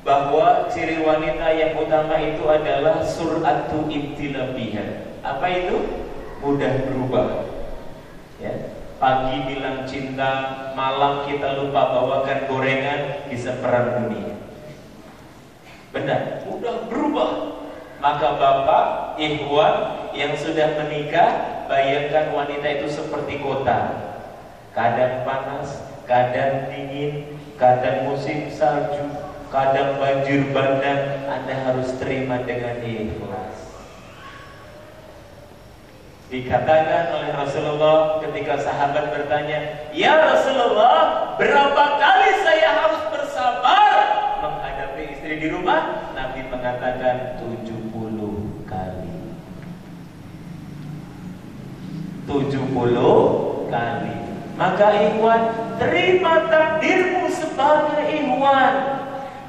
[0.00, 5.20] bahwa ciri wanita yang utama itu adalah suratu ibtilabiha.
[5.20, 5.76] Apa itu?
[6.40, 7.52] Mudah berubah.
[8.40, 8.72] Ya.
[8.96, 10.32] Pagi bilang cinta,
[10.72, 14.40] malam kita lupa bawakan gorengan, bisa perang dunia.
[15.92, 17.30] Benar, mudah berubah.
[18.00, 18.84] Maka bapak,
[19.20, 19.74] ikhwan
[20.16, 24.11] yang sudah menikah, bayangkan wanita itu seperti kota.
[24.72, 29.04] Kadang panas, kadang dingin, kadang musim salju,
[29.52, 33.52] kadang banjir bandang, Anda harus terima dengan ikhlas.
[36.32, 43.92] Dikatakan oleh Rasulullah ketika sahabat bertanya, "Ya Rasulullah, berapa kali saya harus bersabar
[44.40, 49.36] menghadapi istri di rumah?" Nabi mengatakan 70 kali.
[52.24, 54.21] 70 kali.
[54.62, 55.42] Maka ikhwan,
[55.74, 58.74] terima takdirmu sebagai ikhwan.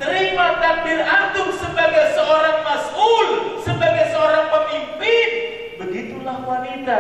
[0.02, 3.28] Terima takdir antum sebagai seorang mas'ul,
[3.62, 5.30] sebagai seorang pemimpin
[5.78, 7.00] Begitulah wanita.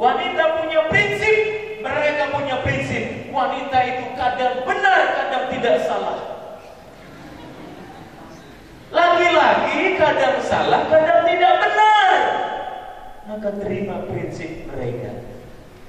[0.00, 1.38] Wanita punya prinsip,
[1.84, 3.36] mereka punya prinsip.
[3.36, 6.18] Wanita itu kadang benar, kadang tidak salah.
[8.88, 12.16] Laki-laki kadang salah, kadang tidak benar.
[13.28, 15.37] Maka terima prinsip mereka.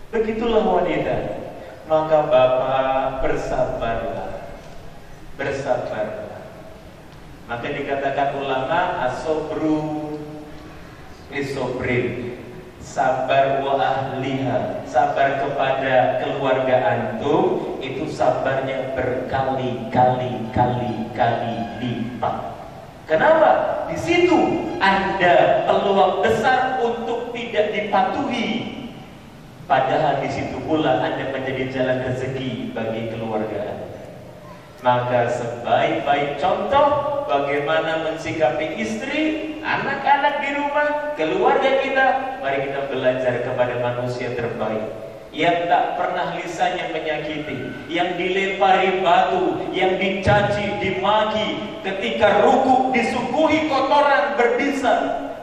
[0.10, 1.18] Begitulah wanita.
[1.86, 4.50] Maka bapak bersabarlah.
[5.38, 6.42] Bersabarlah.
[7.50, 10.18] Maka dikatakan ulama asobru
[11.30, 12.38] isobrin
[12.82, 22.38] sabar wa ahliha sabar kepada keluarga antum itu sabarnya berkali-kali kali-kali lipat
[23.06, 23.52] kenapa
[23.94, 28.79] di situ ada peluang besar untuk tidak dipatuhi
[29.70, 33.86] padahal di situ pula anda menjadi jalan rezeki bagi keluarga.
[34.82, 36.88] Maka sebaik-baik contoh
[37.30, 39.24] bagaimana mensikapi istri,
[39.62, 42.06] anak-anak di rumah, keluarga kita,
[42.42, 44.90] mari kita belajar kepada manusia terbaik.
[45.30, 54.34] Yang tak pernah lisannya menyakiti, yang dilempari batu, yang dicaci, dimaki, ketika ruku disuguhi kotoran
[54.34, 54.96] berbisa,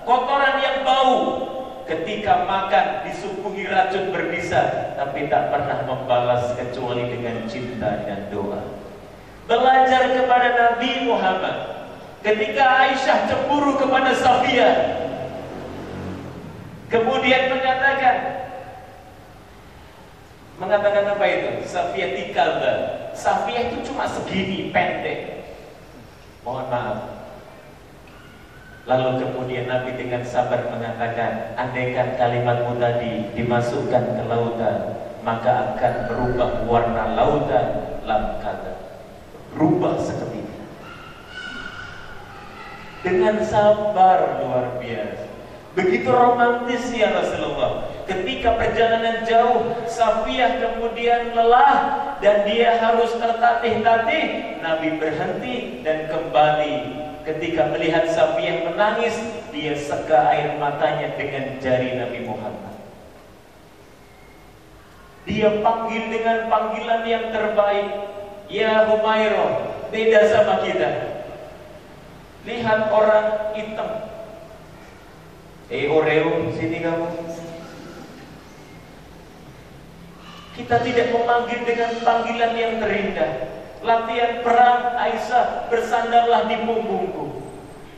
[0.02, 1.55] kotoran yang bau,
[1.87, 8.62] ketika makan disuguhi racun berbisa, tapi tak pernah membalas kecuali dengan cinta dan doa.
[9.47, 11.57] Belajar kepada Nabi Muhammad
[12.26, 14.70] ketika Aisyah cemburu kepada Safia.
[16.91, 18.16] Kemudian mengatakan
[20.59, 21.51] mengatakan apa itu?
[21.70, 22.74] Safia tikalba.
[23.14, 25.47] Safia itu cuma segini pendek.
[26.43, 27.15] Mohon maaf.
[28.87, 34.78] Lalu kemudian Nabi dengan sabar mengatakan, andaikan kalimatmu tadi dimasukkan ke lautan,
[35.26, 38.76] maka akan berubah warna lautan lam kata
[39.59, 40.62] rubah seketika.
[43.03, 45.26] Dengan sabar luar biasa.
[45.76, 47.93] Begitu romantis ya Rasulullah.
[48.09, 54.59] Ketika perjalanan jauh, Safiyah kemudian lelah dan dia harus tertatih-tatih.
[54.64, 57.05] Nabi berhenti dan kembali.
[57.26, 59.18] Ketika melihat Safiyah menangis,
[59.50, 62.78] dia seka air matanya dengan jari Nabi Muhammad.
[65.26, 67.88] Dia panggil dengan panggilan yang terbaik.
[68.46, 71.18] Ya Humairah, beda sama kita.
[72.46, 73.90] Lihat orang hitam.
[75.66, 77.10] Eh Oreo, sini kamu.
[80.54, 83.32] Kita tidak memanggil dengan panggilan yang terindah.
[83.87, 87.39] Latihan perang Aisyah bersandarlah di punggungku.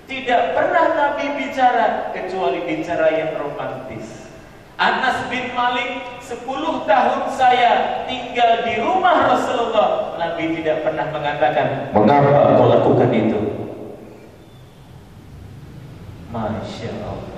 [0.04, 4.28] Tidak pernah Nabi bicara kecuali bicara yang romantis.
[4.76, 6.44] Anas bin Malik 10
[6.84, 13.40] tahun saya tinggal di rumah Rasulullah Nabi tidak pernah mengatakan Mengapa kau lakukan itu
[16.30, 17.37] Masya Allah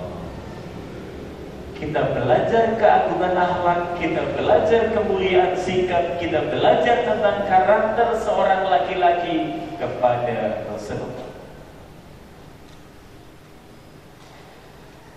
[1.81, 10.69] Kita belajar keagungan akhlak Kita belajar kemuliaan sikap Kita belajar tentang karakter seorang laki-laki Kepada
[10.69, 11.31] Rasulullah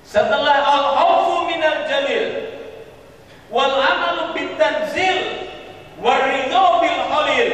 [0.08, 2.54] Setelah al-khawfu minal jalil
[3.54, 5.50] wal amalu bitanzil
[6.02, 7.50] waridho bil khalil.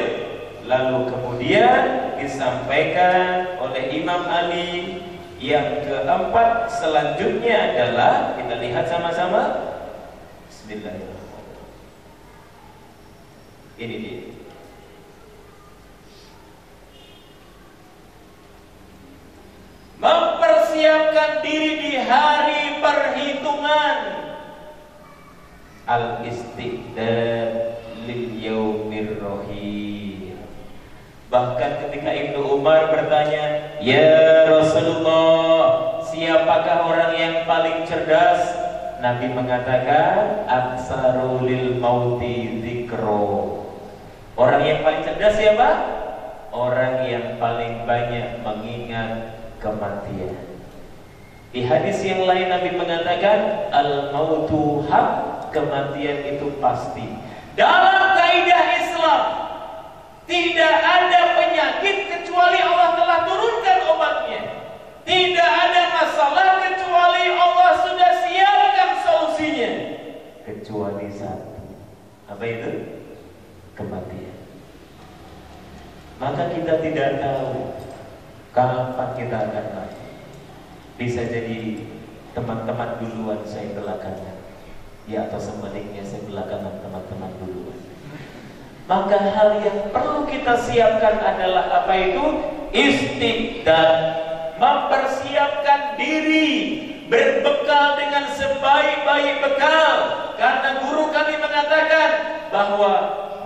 [0.68, 1.84] Lalu kemudian
[2.20, 5.00] disampaikan oleh Imam Ali
[5.40, 9.42] yang keempat selanjutnya adalah kita lihat sama-sama
[10.52, 11.18] Bismillahirrahmanirrahim.
[13.80, 14.40] Ini dia.
[20.00, 23.98] mempersiapkan diri di hari perhitungan
[25.84, 30.09] al istiqdad lil yaumir rohir
[31.30, 38.50] bahkan ketika Ibnu Umar bertanya ya Rasulullah siapakah orang yang paling cerdas
[39.00, 43.62] Nabi mengatakan aksarulil mauti zikro
[44.34, 45.70] orang yang paling cerdas siapa
[46.50, 50.34] orang yang paling banyak mengingat kematian.
[51.50, 57.06] Di hadis yang lain Nabi mengatakan al mautu hak kematian itu pasti.
[57.58, 59.22] Dalam kaidah Islam
[60.30, 64.42] tidak ada penyakit kecuali Allah telah turunkan obatnya.
[65.02, 69.72] Tidak ada masalah kecuali Allah sudah siapkan solusinya.
[70.46, 71.58] Kecuali satu.
[72.30, 72.72] Apa itu?
[73.74, 74.38] Kematian.
[76.22, 77.80] Maka kita tidak tahu
[78.50, 80.10] Kapan kita akan mati?
[80.98, 81.86] Bisa jadi
[82.34, 84.38] teman-teman duluan saya belakangan.
[85.06, 87.89] Ya atau sebaliknya saya belakangan teman-teman duluan.
[88.90, 92.26] Maka hal yang perlu kita siapkan adalah apa itu?
[92.74, 94.28] Istiqdad.
[94.58, 96.50] Mempersiapkan diri
[97.08, 99.96] berbekal dengan sebaik-baik bekal
[100.36, 102.10] karena guru kami mengatakan
[102.52, 102.94] bahwa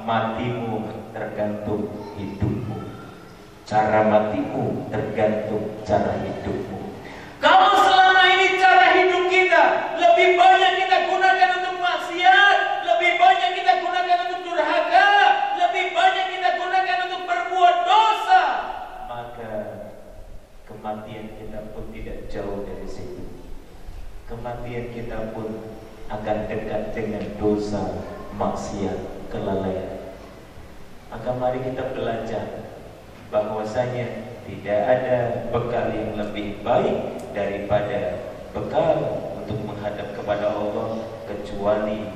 [0.01, 1.93] matimu tergantung
[3.63, 6.93] Cara matimu tergantung cara hidupmu.
[7.41, 9.63] Kalau selama ini cara hidup kita
[9.97, 15.09] lebih banyak kita gunakan untuk maksiat, lebih banyak kita gunakan untuk durhaka,
[15.57, 18.43] lebih banyak kita gunakan untuk berbuat dosa,
[19.09, 19.51] maka
[20.69, 23.25] kematian kita pun tidak jauh dari situ.
[24.63, 25.59] Kematian kita pun
[26.07, 27.99] akan dekat dengan dosa,
[28.39, 30.15] maksiat, kelalaian.
[31.11, 32.71] Maka mari kita belajar
[33.27, 35.17] bahwasanya tidak ada
[35.51, 36.95] bekal yang lebih baik
[37.35, 38.23] daripada
[38.55, 38.95] bekal
[39.35, 42.07] untuk menghadap kepada Allah kecuali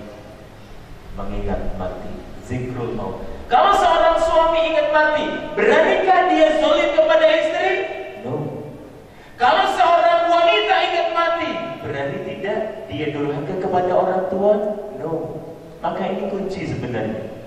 [1.19, 2.15] mengingat mati.
[2.47, 3.27] Zikrul maut.
[3.51, 7.71] Kalau seorang suami ingat mati beranikah dia sulit kepada istri?
[8.23, 8.71] No.
[9.35, 11.51] Kalau seorang wanita ingat mati
[11.83, 12.27] berani
[13.07, 14.53] tidak dia durhaka kepada orang tua?
[14.99, 15.11] No.
[15.79, 17.39] Maka ini kunci sebenarnya.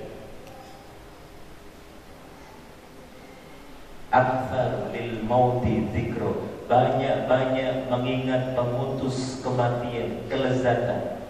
[4.11, 11.23] Akthar lil mauti zikro Banyak-banyak mengingat pemutus kematian Kelezatan.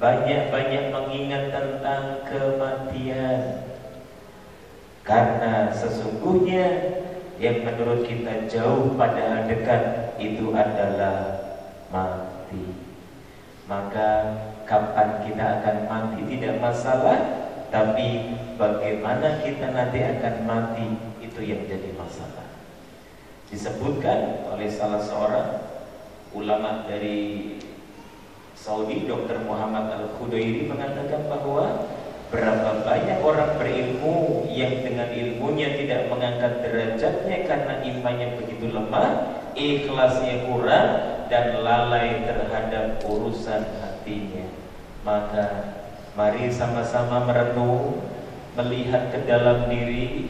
[0.00, 3.68] Banyak-banyak mengingat tentang kematian.
[5.04, 6.64] Karena sesungguhnya
[7.36, 11.36] Yang menurut kita jauh pada dekat Itu adalah
[11.92, 12.25] mati
[13.66, 14.10] Maka
[14.62, 17.18] kapan kita akan mati tidak masalah
[17.66, 20.86] Tapi bagaimana kita nanti akan mati
[21.18, 22.46] itu yang jadi masalah.
[23.50, 25.48] Disebutkan oleh salah seorang
[26.32, 27.58] ulama dari
[28.56, 29.44] Saudi, Dr.
[29.44, 31.86] Muhammad Al-Khudairi mengatakan bahwa
[32.26, 39.10] berapa banyak orang berilmu yang dengan ilmunya tidak mengangkat derajatnya karena imannya begitu lemah,
[39.54, 40.88] ikhlasnya kurang
[41.30, 44.46] dan lalai terhadap urusan hatinya.
[45.06, 45.46] Maka
[46.18, 48.02] mari sama-sama merenung,
[48.58, 50.26] melihat ke dalam diri,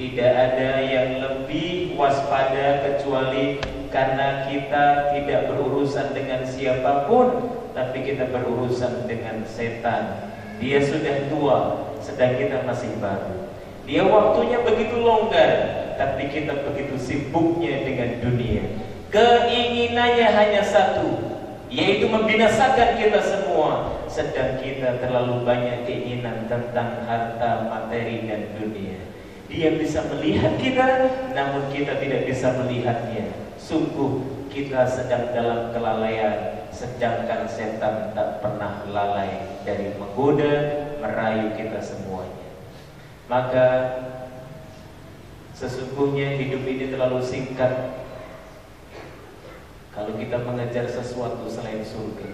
[0.00, 3.60] tidak ada yang lebih waspada kecuali
[3.92, 11.58] karena kita tidak berurusan dengan siapa pun Tapi kita berurusan dengan setan Dia sudah tua
[12.04, 13.50] sedang kita masih baru.
[13.84, 15.50] Dia waktunya begitu longgar
[15.94, 18.64] tapi kita begitu sibuknya dengan dunia.
[19.14, 21.38] Keinginannya hanya satu,
[21.70, 24.02] yaitu membinasakan kita semua.
[24.10, 28.98] Sedang kita terlalu banyak keinginan tentang harta materi dan dunia.
[29.50, 30.86] Dia bisa melihat kita
[31.34, 33.30] namun kita tidak bisa melihatnya.
[33.58, 40.54] Sungguh kita sedang dalam kelalaian sedangkan setan tak pernah lalai dari menggoda
[41.00, 42.48] merayu kita semuanya.
[43.26, 43.68] Maka
[45.56, 48.04] sesungguhnya hidup ini terlalu singkat.
[49.94, 52.26] Kalau kita mengejar sesuatu selain surga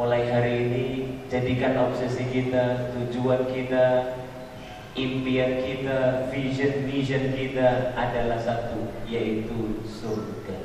[0.00, 0.86] Mulai hari ini
[1.28, 4.16] Jadikan obsesi kita Tujuan kita
[4.96, 10.56] Impian kita Vision-vision kita Adalah satu Yaitu surga.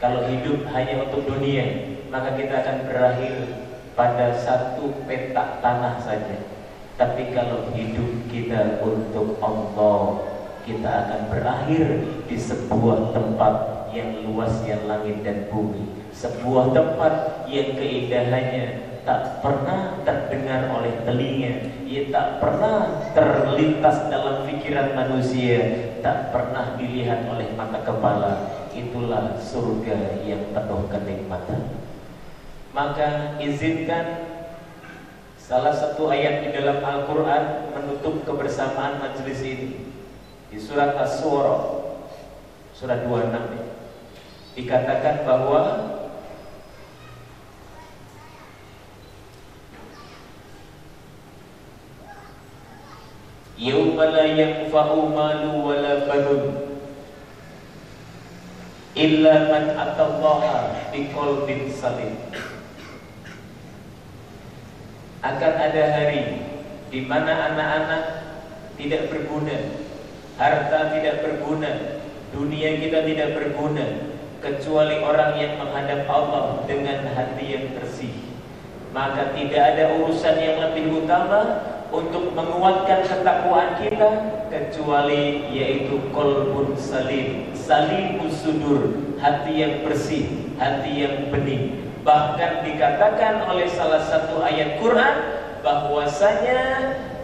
[0.00, 3.61] Kalau hidup hanya untuk dunia Maka kita akan berakhir
[3.92, 6.48] Pada satu petak tanah saja.
[6.96, 10.28] Tapi kalau hidup kita untuk Allah
[10.60, 13.54] Kita akan berakhir Di sebuah tempat
[13.92, 15.84] yang luasnya langit dan bumi.
[16.16, 18.64] Sebuah tempat yang keindahannya
[19.04, 21.84] tak pernah terdengar oleh telinga.
[21.84, 25.60] Ia tak pernah terlintas dalam pikiran manusia.
[26.00, 28.64] Tak pernah dilihat oleh mata kepala.
[28.72, 31.81] Itulah surga yang penuh kenikmatan
[32.72, 34.32] maka izinkan
[35.36, 39.92] salah satu ayat di dalam Al-Quran menutup kebersamaan majelis ini.
[40.48, 41.84] Di surat As-Surah
[42.72, 43.60] surat 26 ini.
[44.52, 45.62] Dikatakan bahwa
[53.62, 56.72] Yawma la yanfa'u malu wa la banun
[58.98, 62.18] illa man atallaha biqalbin salim
[65.22, 66.42] akan ada hari
[66.90, 68.04] di mana anak-anak
[68.74, 69.56] tidak berguna,
[70.34, 72.02] harta tidak berguna,
[72.34, 73.86] dunia kita tidak berguna,
[74.42, 78.34] kecuali orang yang menghadap Allah dengan hati yang bersih.
[78.90, 81.40] Maka tidak ada urusan yang lebih utama
[81.94, 84.10] untuk menguatkan ketakwaan kita
[84.50, 91.91] kecuali yaitu kolbun salim, salimus sudur, hati yang bersih, hati yang bening.
[92.02, 95.14] Bahkan dikatakan oleh salah satu ayat Quran
[95.62, 96.62] bahwasanya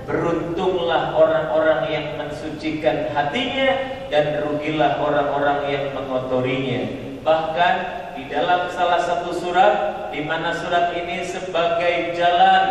[0.06, 3.74] beruntunglah orang-orang yang mensucikan hatinya
[4.08, 6.82] dan rugilah orang-orang yang mengotorinya.
[7.26, 7.74] Bahkan
[8.14, 9.74] di dalam salah satu surat
[10.14, 12.62] di mana surat ini sebagai jalan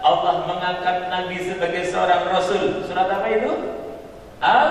[0.00, 2.88] Allah mengangkat Nabi sebagai seorang rasul.
[2.88, 3.52] Surat apa itu?
[4.40, 4.68] Al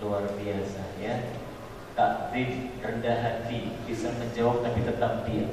[0.00, 1.36] Luar biasa ya.
[1.94, 5.52] Takdim rendah hati bisa menjawab tapi tetap diam.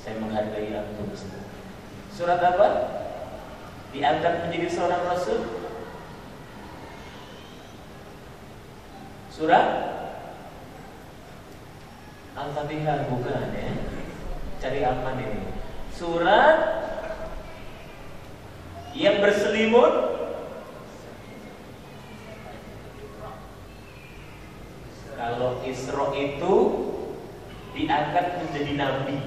[0.00, 1.44] Saya menghargai antum semua.
[2.14, 2.68] Surat apa?
[3.94, 5.40] Diangkat menjadi seorang rasul
[9.30, 9.66] Surat
[12.34, 13.70] Al-Fatihah bukan ya
[14.58, 15.42] Cari aman ini
[15.94, 16.58] Surat
[18.98, 19.94] Yang berselimut
[25.14, 26.54] Kalau Isra itu
[27.74, 29.18] Diangkat menjadi Nabi.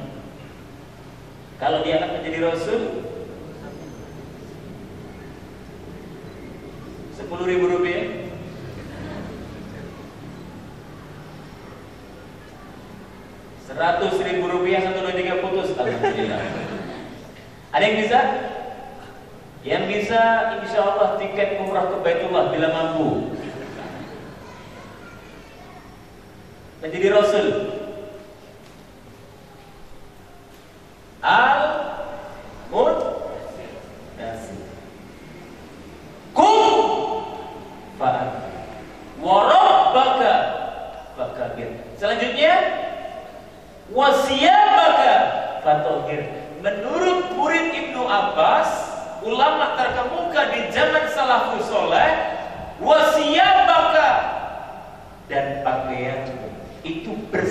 [1.60, 2.82] Kalau diangkat menjadi Rasul
[7.12, 8.08] Sepuluh ribu rupiah.
[13.68, 15.76] Seratus ribu rupiah satu dua tiga putus.
[15.76, 16.42] Alhamdulillah.
[17.76, 18.20] Ada yang bisa?
[19.68, 20.22] Yang bisa
[20.64, 23.36] insya Allah tiket umrah ke Baitullah bila mampu
[26.88, 27.48] Menjadi Rasul.
[31.20, 31.57] Al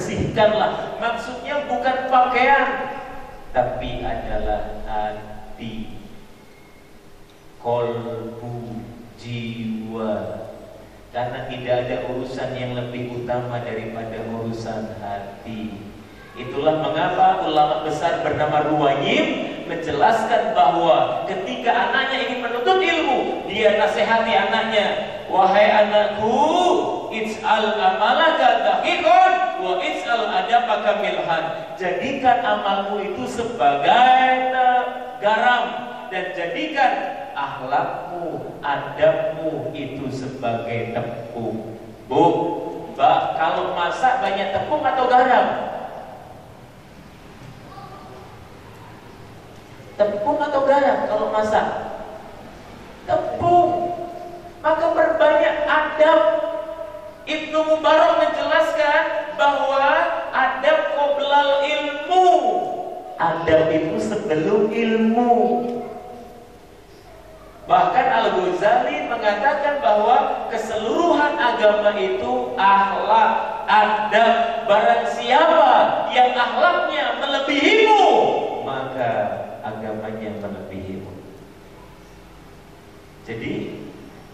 [0.06, 1.02] bersihkanlah.
[1.02, 2.68] Maksudnya bukan pakaian
[3.50, 5.98] tapi adalah hati.
[7.58, 8.86] Kolbu
[9.18, 10.46] jiwa.
[11.10, 15.82] Karena tidak ada urusan yang lebih utama daripada urusan hati.
[16.36, 24.36] Itulah mengapa ulama besar bernama Ruwayim menjelaskan bahwa ketika anaknya ingin menuntut ilmu, dia nasihati
[24.36, 24.86] anaknya,
[25.32, 26.36] "Wahai anakku,
[27.08, 29.80] ij'al amalaka daqiqan wa
[30.42, 31.44] adabaka milhan."
[31.76, 34.52] Jadikan amalmu itu sebagai
[35.20, 35.64] garam
[36.08, 36.92] dan jadikan
[37.36, 41.76] akhlakmu, adabmu itu sebagai tepung.
[42.08, 42.24] Bu,
[42.96, 45.46] Mbak, kalau masak banyak tepung atau garam?
[49.96, 51.66] Tepung atau garam kalau masak?
[53.04, 53.72] Tepung.
[54.64, 56.20] Maka perbanyak adab.
[57.26, 59.02] Ibnu Mubarak menjelaskan
[59.34, 59.86] bahwa
[60.30, 62.26] adab qoblal ilmu.
[63.18, 65.34] Adab itu sebelum ilmu.
[67.66, 73.32] Bahkan Al-Ghazali mengatakan bahwa keseluruhan agama itu akhlak,
[73.66, 74.34] adab.
[74.70, 78.06] Barang siapa yang akhlaknya melebihimu,
[78.62, 79.10] maka
[79.66, 81.10] agamanya melebihimu.
[83.26, 83.85] Jadi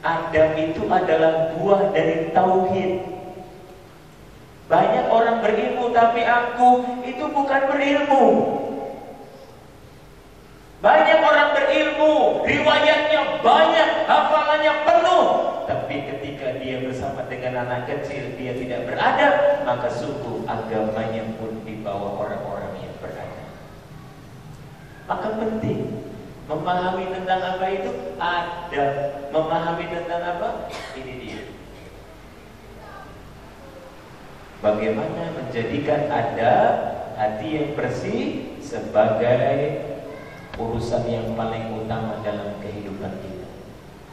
[0.03, 2.93] adab itu adalah buah dari tauhid.
[4.67, 6.69] Banyak orang berilmu tapi aku
[7.07, 8.27] itu bukan berilmu.
[10.83, 15.27] Banyak orang berilmu, riwayatnya banyak, hafalannya penuh,
[15.63, 22.19] tapi ketika dia bersama dengan anak kecil dia tidak beradab, maka sungguh agamanya pun dibawa
[22.27, 23.51] orang-orang yang beradab.
[25.07, 26.02] Maka penting
[26.53, 27.91] memahami tentang apa itu
[28.21, 28.85] ada,
[29.33, 30.49] memahami tentang apa
[31.01, 31.43] ini dia.
[34.61, 36.53] Bagaimana menjadikan ada
[37.17, 39.81] hati yang bersih sebagai
[40.61, 43.49] urusan yang paling utama dalam kehidupan kita.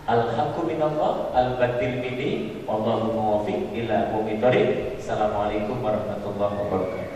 [0.10, 4.16] Al-haqqu minallah, al-batil minni, wallahu muwaffiq ila
[4.98, 7.10] Assalamualaikum warahmatullahi wabarakatuh.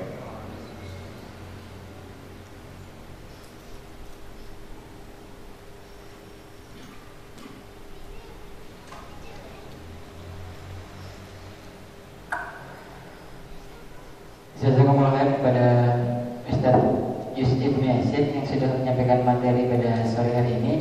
[14.63, 15.67] Jazakumullah kepada
[16.47, 16.79] Ustaz
[17.35, 20.73] Yusuf Yasin yang sudah menyampaikan materi pada sore hari ini.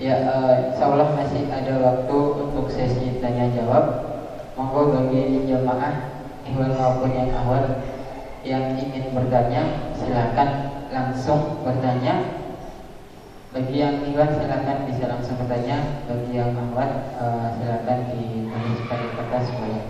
[0.00, 3.84] Ya, uh, insya Allah masih ada waktu untuk sesi tanya jawab.
[4.56, 7.84] Monggo bagi jemaah ihwal maupun yang awal
[8.48, 12.40] yang ingin bertanya silakan langsung bertanya.
[14.22, 16.06] Ihwal silakan bisa langsung bertanya.
[16.06, 19.82] Bagi yang awal uh, silakan ditulis pada kertas boleh.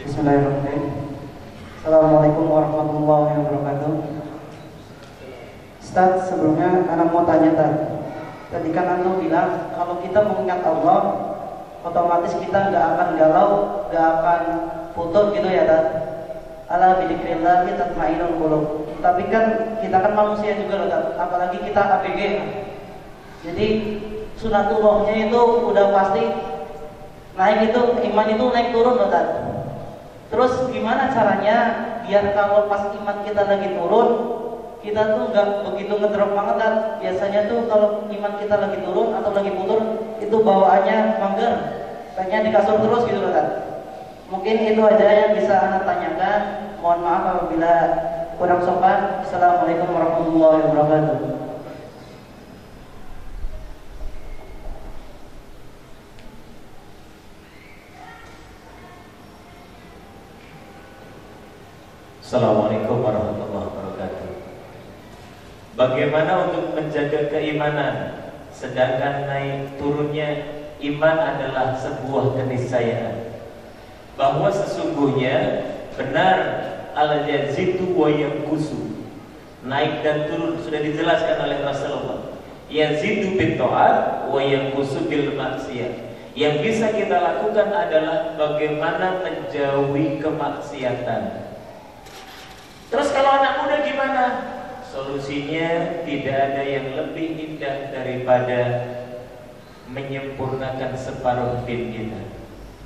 [0.00, 0.84] Bismillahirrahmanirrahim.
[1.76, 3.92] Assalamualaikum warahmatullahi wabarakatuh.
[5.84, 7.74] Ustaz, sebelumnya anak mau tanya Tad.
[8.48, 11.00] Tadi kan anda bilang kalau kita mengingat Allah,
[11.84, 13.50] otomatis kita nggak akan galau,
[13.92, 14.40] nggak akan
[14.96, 16.15] putus gitu ya Tad.
[16.66, 18.64] Ala kita tatmainul qulub.
[18.98, 19.44] Tapi kan
[19.78, 21.14] kita kan manusia juga loh.
[21.14, 22.20] Apalagi kita ABG.
[23.46, 23.66] Jadi
[24.34, 25.40] sunatullahnya itu
[25.70, 26.22] udah pasti
[27.38, 29.26] naik itu iman itu naik turun loh Tad.
[30.26, 31.56] Terus gimana caranya
[32.02, 34.08] biar kalau pas iman kita lagi turun,
[34.82, 36.74] kita tuh nggak begitu ngedrop banget kan?
[36.98, 39.80] Biasanya tuh kalau iman kita lagi turun atau lagi putur,
[40.18, 41.52] itu bawaannya mangger,
[42.18, 43.46] pengen di kasur terus gitu kan?
[44.26, 46.40] Mungkin itu aja yang bisa anda tanyakan.
[46.82, 47.72] Mohon maaf apabila
[48.34, 49.22] kurang sopan.
[49.22, 51.18] Assalamualaikum warahmatullahi wabarakatuh.
[62.26, 64.30] Assalamualaikum warahmatullahi wabarakatuh.
[65.78, 67.94] Bagaimana untuk menjaga keimanan
[68.50, 73.35] sedangkan naik turunnya iman adalah sebuah keniscayaan
[74.16, 75.36] bahwa sesungguhnya
[75.94, 76.36] benar
[76.96, 78.96] al yazidu wa yanqusu.
[79.66, 82.32] Naik dan turun sudah dijelaskan oleh Rasulullah.
[82.72, 86.16] Yazidu bin taat wa yanqusu bil maksiyat.
[86.36, 91.48] Yang bisa kita lakukan adalah bagaimana menjauhi kemaksiatan.
[92.92, 94.24] Terus kalau anak muda gimana?
[94.92, 98.60] Solusinya tidak ada yang lebih indah daripada
[99.90, 102.20] menyempurnakan separuh din kita.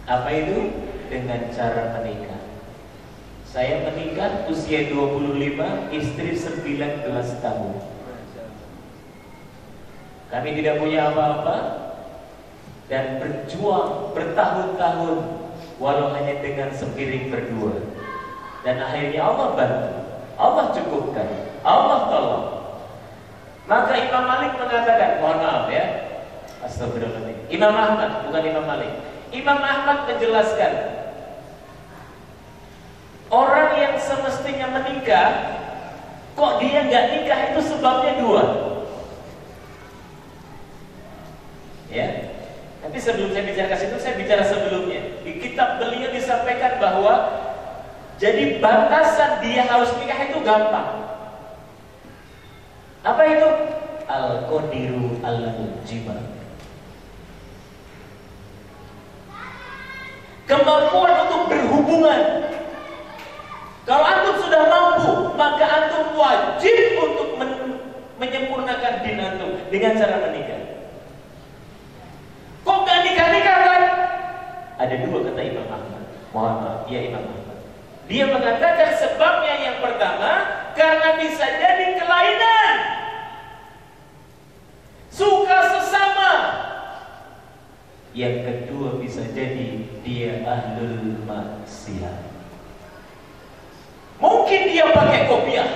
[0.07, 0.59] Apa itu?
[1.11, 2.38] Dengan cara menikah.
[3.42, 7.74] Saya menikah usia 25, istri 19 tahun.
[10.30, 11.56] Kami tidak punya apa-apa
[12.86, 15.18] dan berjuang bertahun-tahun
[15.82, 17.82] walau hanya dengan sepiring berdua.
[18.62, 19.90] Dan akhirnya Allah bantu.
[20.38, 21.28] Allah cukupkan.
[21.66, 22.46] Allah tolong.
[23.66, 25.84] Maka Imam Malik mengatakan, mohon maaf ya.
[26.62, 27.50] Astagfirullahaladzim.
[27.50, 28.92] Imam Ahmad, bukan Imam Malik.
[29.30, 30.99] Imam Ahmad menjelaskan,
[33.31, 35.31] orang yang semestinya menikah,
[36.35, 38.45] kok dia nggak nikah itu sebabnya dua.
[41.91, 42.07] Ya,
[42.87, 45.22] tapi sebelum saya bicara ke situ, saya bicara sebelumnya.
[45.26, 47.14] Di kitab beliau disampaikan bahwa
[48.20, 51.09] Jadi batasan dia harus nikah itu gampang.
[53.01, 53.49] Apa itu?
[54.05, 56.20] Al-Qadiru al-Jibal.
[60.45, 62.22] Kemampuan untuk berhubungan.
[63.91, 67.51] Kalau antum sudah mampu, maka antum wajib untuk men
[68.22, 70.62] menyempurnakan din antum dengan cara menikah.
[72.62, 73.82] Kok gak nikah-nikah kan?
[74.78, 76.07] Ada dua kata Imam Ahmad.
[76.30, 77.59] Mohon maaf, ya Imam Ahmad.
[78.07, 80.30] Dia mengatakan sebabnya yang pertama
[80.78, 82.74] karena bisa jadi kelainan.
[85.11, 86.32] Suka sesama.
[88.14, 92.30] Yang kedua bisa jadi dia ahlul maksiat.
[94.21, 95.71] Mungkin dia pakai kopiah.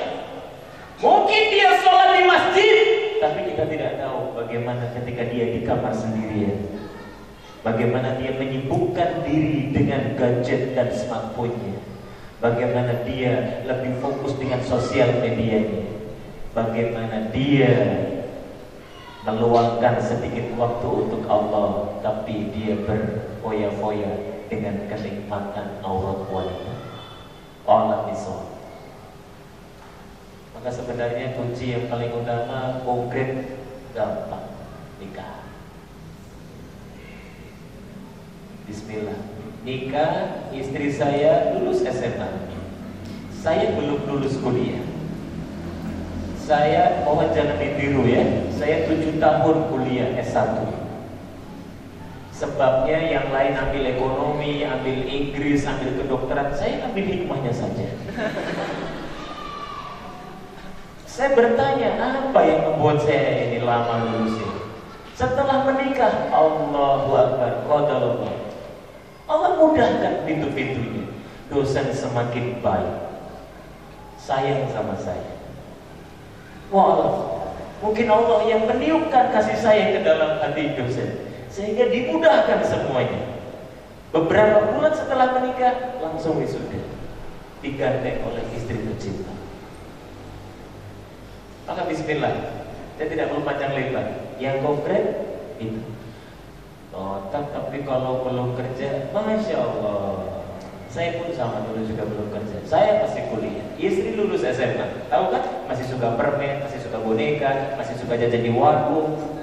[1.01, 2.77] Mungkin dia sholat di masjid.
[3.25, 6.61] Tapi kita tidak tahu bagaimana ketika dia di kamar sendirian.
[7.65, 11.81] Bagaimana dia menyibukkan diri dengan gadget dan smartphone-nya.
[12.45, 15.89] Bagaimana dia lebih fokus dengan sosial medianya.
[16.53, 17.73] Bagaimana dia
[19.25, 24.13] meluangkan sedikit waktu untuk Allah tapi dia berfoya-foya
[24.53, 26.84] dengan kenikmatan aurat wanita
[27.65, 28.37] Allah bisa
[30.55, 33.61] maka sebenarnya kunci yang paling utama konkret
[33.97, 34.49] gampang
[35.01, 35.45] nikah
[38.65, 39.21] Bismillah
[39.65, 40.13] nikah
[40.53, 42.31] istri saya lulus SMA
[43.33, 44.95] saya belum lulus kuliah
[46.45, 48.21] saya mohon jangan ditiru ya.
[48.53, 50.84] Saya tujuh tahun kuliah S1.
[52.45, 57.89] Sebabnya yang lain ambil ekonomi, ambil Inggris, ambil kedokteran, saya ambil hikmahnya saja.
[61.09, 64.61] saya bertanya, apa yang membuat saya ini lama lulusnya?
[65.17, 68.37] Setelah menikah, Allahu Akbar, Allah.
[69.25, 71.09] Allah mudahkan pintu-pintunya.
[71.49, 73.25] Dosen semakin baik.
[74.21, 75.33] Sayang sama saya.
[76.69, 77.09] Wah,
[77.81, 83.39] mungkin Allah yang meniupkan kasih sayang ke dalam hati dosen sehingga dimudahkan semuanya.
[84.11, 86.83] Beberapa bulan setelah menikah langsung wisuda
[87.63, 89.33] digandeng oleh istri tercinta.
[91.65, 92.35] Maka Bismillah,
[92.99, 94.07] saya tidak perlu panjang lebar.
[94.37, 95.05] Yang konkret
[95.63, 95.81] itu.
[96.95, 100.45] Oh, tapi kalau belum kerja, masya Allah,
[100.87, 102.57] saya pun sama dulu juga belum kerja.
[102.69, 103.67] Saya masih kuliah.
[103.81, 105.11] Istri lulus SMA.
[105.11, 105.43] Tahu kan?
[105.67, 109.34] Masih suka permen, masih suka boneka, masih suka jajan di warung.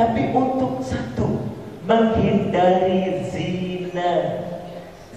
[0.00, 1.44] Tapi untuk satu,
[1.84, 4.48] menghindari zina.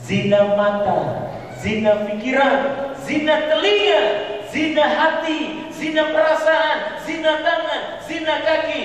[0.03, 4.03] Zina mata, zina pikiran, zina telinga,
[4.51, 8.83] zina hati, zina perasaan, zina tangan, zina kaki.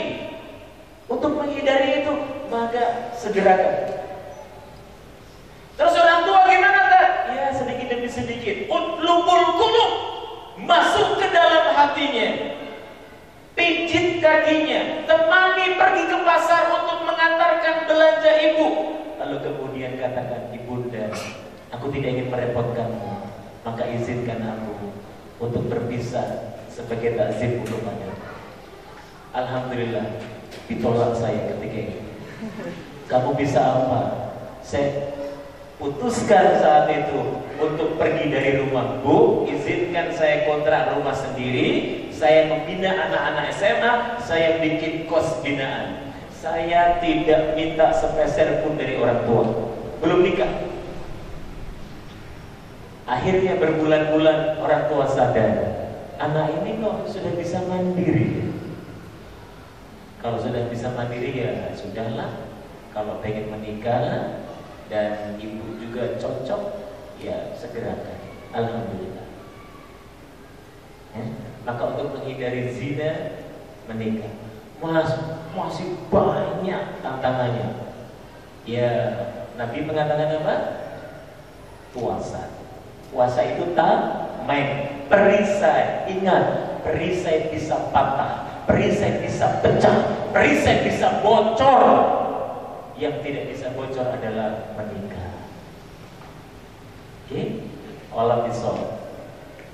[1.11, 2.15] Untuk menghindari itu,
[2.47, 3.99] maka segerakan
[5.75, 7.11] Terus orang tua gimana kan?
[7.35, 8.71] Ya sedikit demi sedikit.
[8.71, 9.93] Utlubul kulub
[10.63, 12.59] masuk ke dalam hatinya.
[13.59, 18.69] Pijit kakinya, temani pergi ke pasar untuk mengantarkan belanja ibu.
[19.19, 21.11] Lalu kemudian katakan, ibunda,
[21.75, 23.35] aku tidak ingin merepotkanmu,
[23.67, 24.95] maka izinkan aku
[25.43, 28.15] untuk berpisah sebagai takzim kepada
[29.35, 30.07] Alhamdulillah,
[30.71, 31.99] ditolak saya ketika ini.
[33.11, 34.01] Kamu bisa apa?
[34.63, 35.19] Saya
[35.83, 42.91] putuskan saat itu untuk pergi dari rumah Bu izinkan saya kontrak rumah sendiri saya membina
[42.99, 43.93] anak-anak SMA
[44.27, 46.11] saya bikin kos binaan.
[46.35, 49.47] Saya tidak minta sepeser pun dari orang tua.
[50.03, 50.67] Belum nikah.
[53.07, 55.79] Akhirnya berbulan-bulan orang tua sadar
[56.19, 58.51] anak ini kok sudah bisa mandiri.
[60.19, 62.51] Kalau sudah bisa mandiri ya sudahlah.
[62.91, 64.43] Kalau pengen menikah
[64.91, 66.63] dan ibu juga cocok
[67.23, 68.19] ya segerakan
[68.51, 69.27] alhamdulillah.
[71.15, 71.48] Ya?
[71.69, 73.45] Maka untuk menghindari zina
[73.85, 74.33] menikah.
[74.81, 75.13] Mas,
[75.53, 77.93] masih banyak tantangannya.
[78.65, 78.89] Ya
[79.61, 80.57] Nabi mengatakan apa?
[81.93, 82.57] Puasa.
[83.13, 84.01] Puasa itu tak
[84.49, 86.09] main perisai.
[86.09, 86.45] Ingat
[86.89, 92.17] perisai bisa patah perisai bisa pecah perisai bisa bocor.
[92.97, 95.37] Yang tidak bisa bocor adalah menikah.
[97.29, 97.47] Oke, okay?
[98.09, 98.49] Allah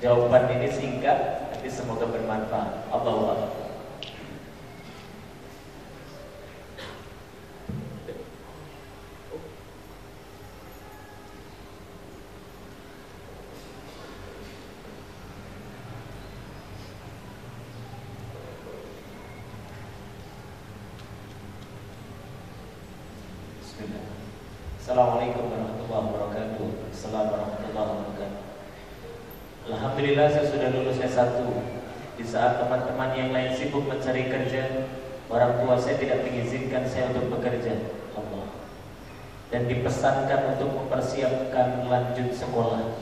[0.05, 2.93] Jawaban ini singkat, semoga bermanfaat.
[2.93, 3.51] Allah
[24.85, 26.67] Assalamualaikum warahmatullahi warahmatullahi wabarakatuh.
[26.93, 28.43] Assalamualaikum warahmatullahi wabarakatuh.
[29.65, 31.41] Alhamdulillah saya sudah lulus S1
[32.15, 34.91] Di saat teman-teman yang lain sibuk mencari kerja
[35.31, 37.75] Orang tua saya tidak mengizinkan saya untuk bekerja.
[38.13, 38.47] Allah.
[39.49, 43.01] Dan dipesankan untuk mempersiapkan lanjut sekolah.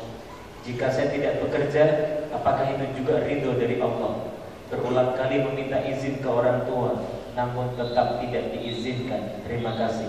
[0.62, 1.85] Jika saya tidak bekerja
[2.33, 4.33] Apakah itu juga ridho dari Allah?
[4.70, 7.03] Berulang kali meminta izin ke orang tua
[7.35, 9.43] Namun tetap tidak diizinkan.
[9.45, 10.09] Terima kasih.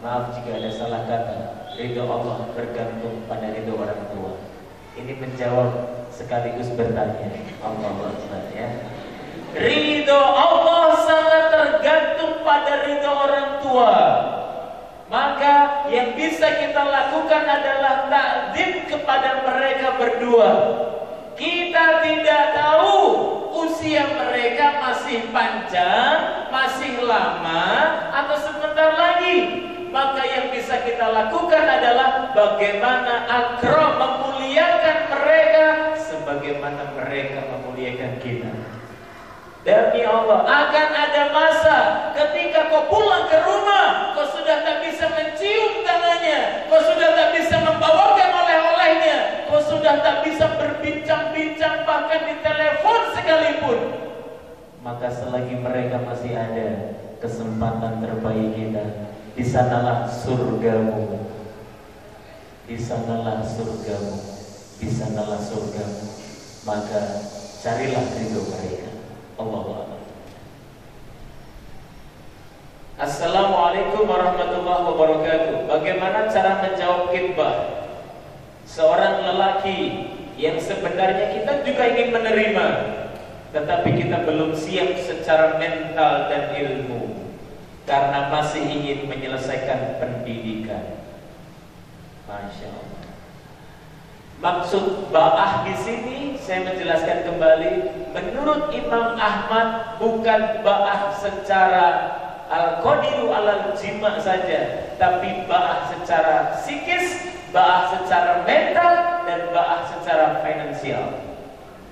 [0.00, 1.38] Maaf jika ada salah kata.
[1.76, 4.32] Ridho Allah bergantung pada ridho orang tua.
[4.96, 7.32] Ini menjawab sekaligus bertanya.
[7.64, 8.68] Allah Akbar ya.
[9.56, 13.94] Ridho Allah sangat tergantung pada ridho orang tua.
[15.10, 20.50] Maka yang bisa kita lakukan adalah takdim kepada mereka berdua.
[21.34, 22.94] Kita tidak tahu
[23.66, 27.66] usia mereka masih panjang, masih lama,
[28.14, 29.66] atau sebentar lagi.
[29.90, 35.89] Maka yang bisa kita lakukan adalah bagaimana akram memuliakan mereka
[36.30, 38.54] sebagaimana mereka memuliakan kita.
[39.66, 41.78] Demi Allah akan ada masa
[42.14, 47.60] ketika kau pulang ke rumah kau sudah tak bisa mencium tangannya kau sudah tak bisa
[47.60, 49.18] membawakan oleh-olehnya
[49.50, 53.78] kau sudah tak bisa berbincang-bincang bahkan di telepon sekalipun.
[54.86, 56.68] Maka selagi mereka masih ada
[57.18, 58.84] kesempatan terbaik kita
[59.34, 61.26] di sanalah surgamu.
[62.70, 64.14] Di sanalah surgamu.
[64.80, 66.19] Di sanalah surgamu
[66.70, 67.02] maka
[67.58, 68.88] carilah ridho mereka.
[69.34, 69.90] Allah
[73.00, 75.56] Assalamualaikum warahmatullahi wabarakatuh.
[75.66, 77.56] Bagaimana cara menjawab khidbah
[78.68, 79.78] Seorang lelaki
[80.36, 82.68] yang sebenarnya kita juga ingin menerima
[83.56, 87.32] Tetapi kita belum siap secara mental dan ilmu
[87.88, 91.00] Karena masih ingin menyelesaikan pendidikan.
[92.28, 92.99] Masya Allah
[94.40, 97.72] Maksud ba'ah di sini saya menjelaskan kembali
[98.16, 101.86] menurut Imam Ahmad bukan ba'ah secara
[102.48, 111.20] al-qadiru alal jima saja tapi ba'ah secara psikis, ba'ah secara mental dan ba'ah secara finansial.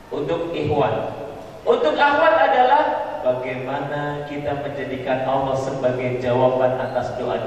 [0.09, 1.21] Untuk ikhwan.
[1.69, 2.83] Untuk akhwat adalah
[3.21, 7.45] bagaimana kita menjadikan Allah sebagai jawaban atas doa-doa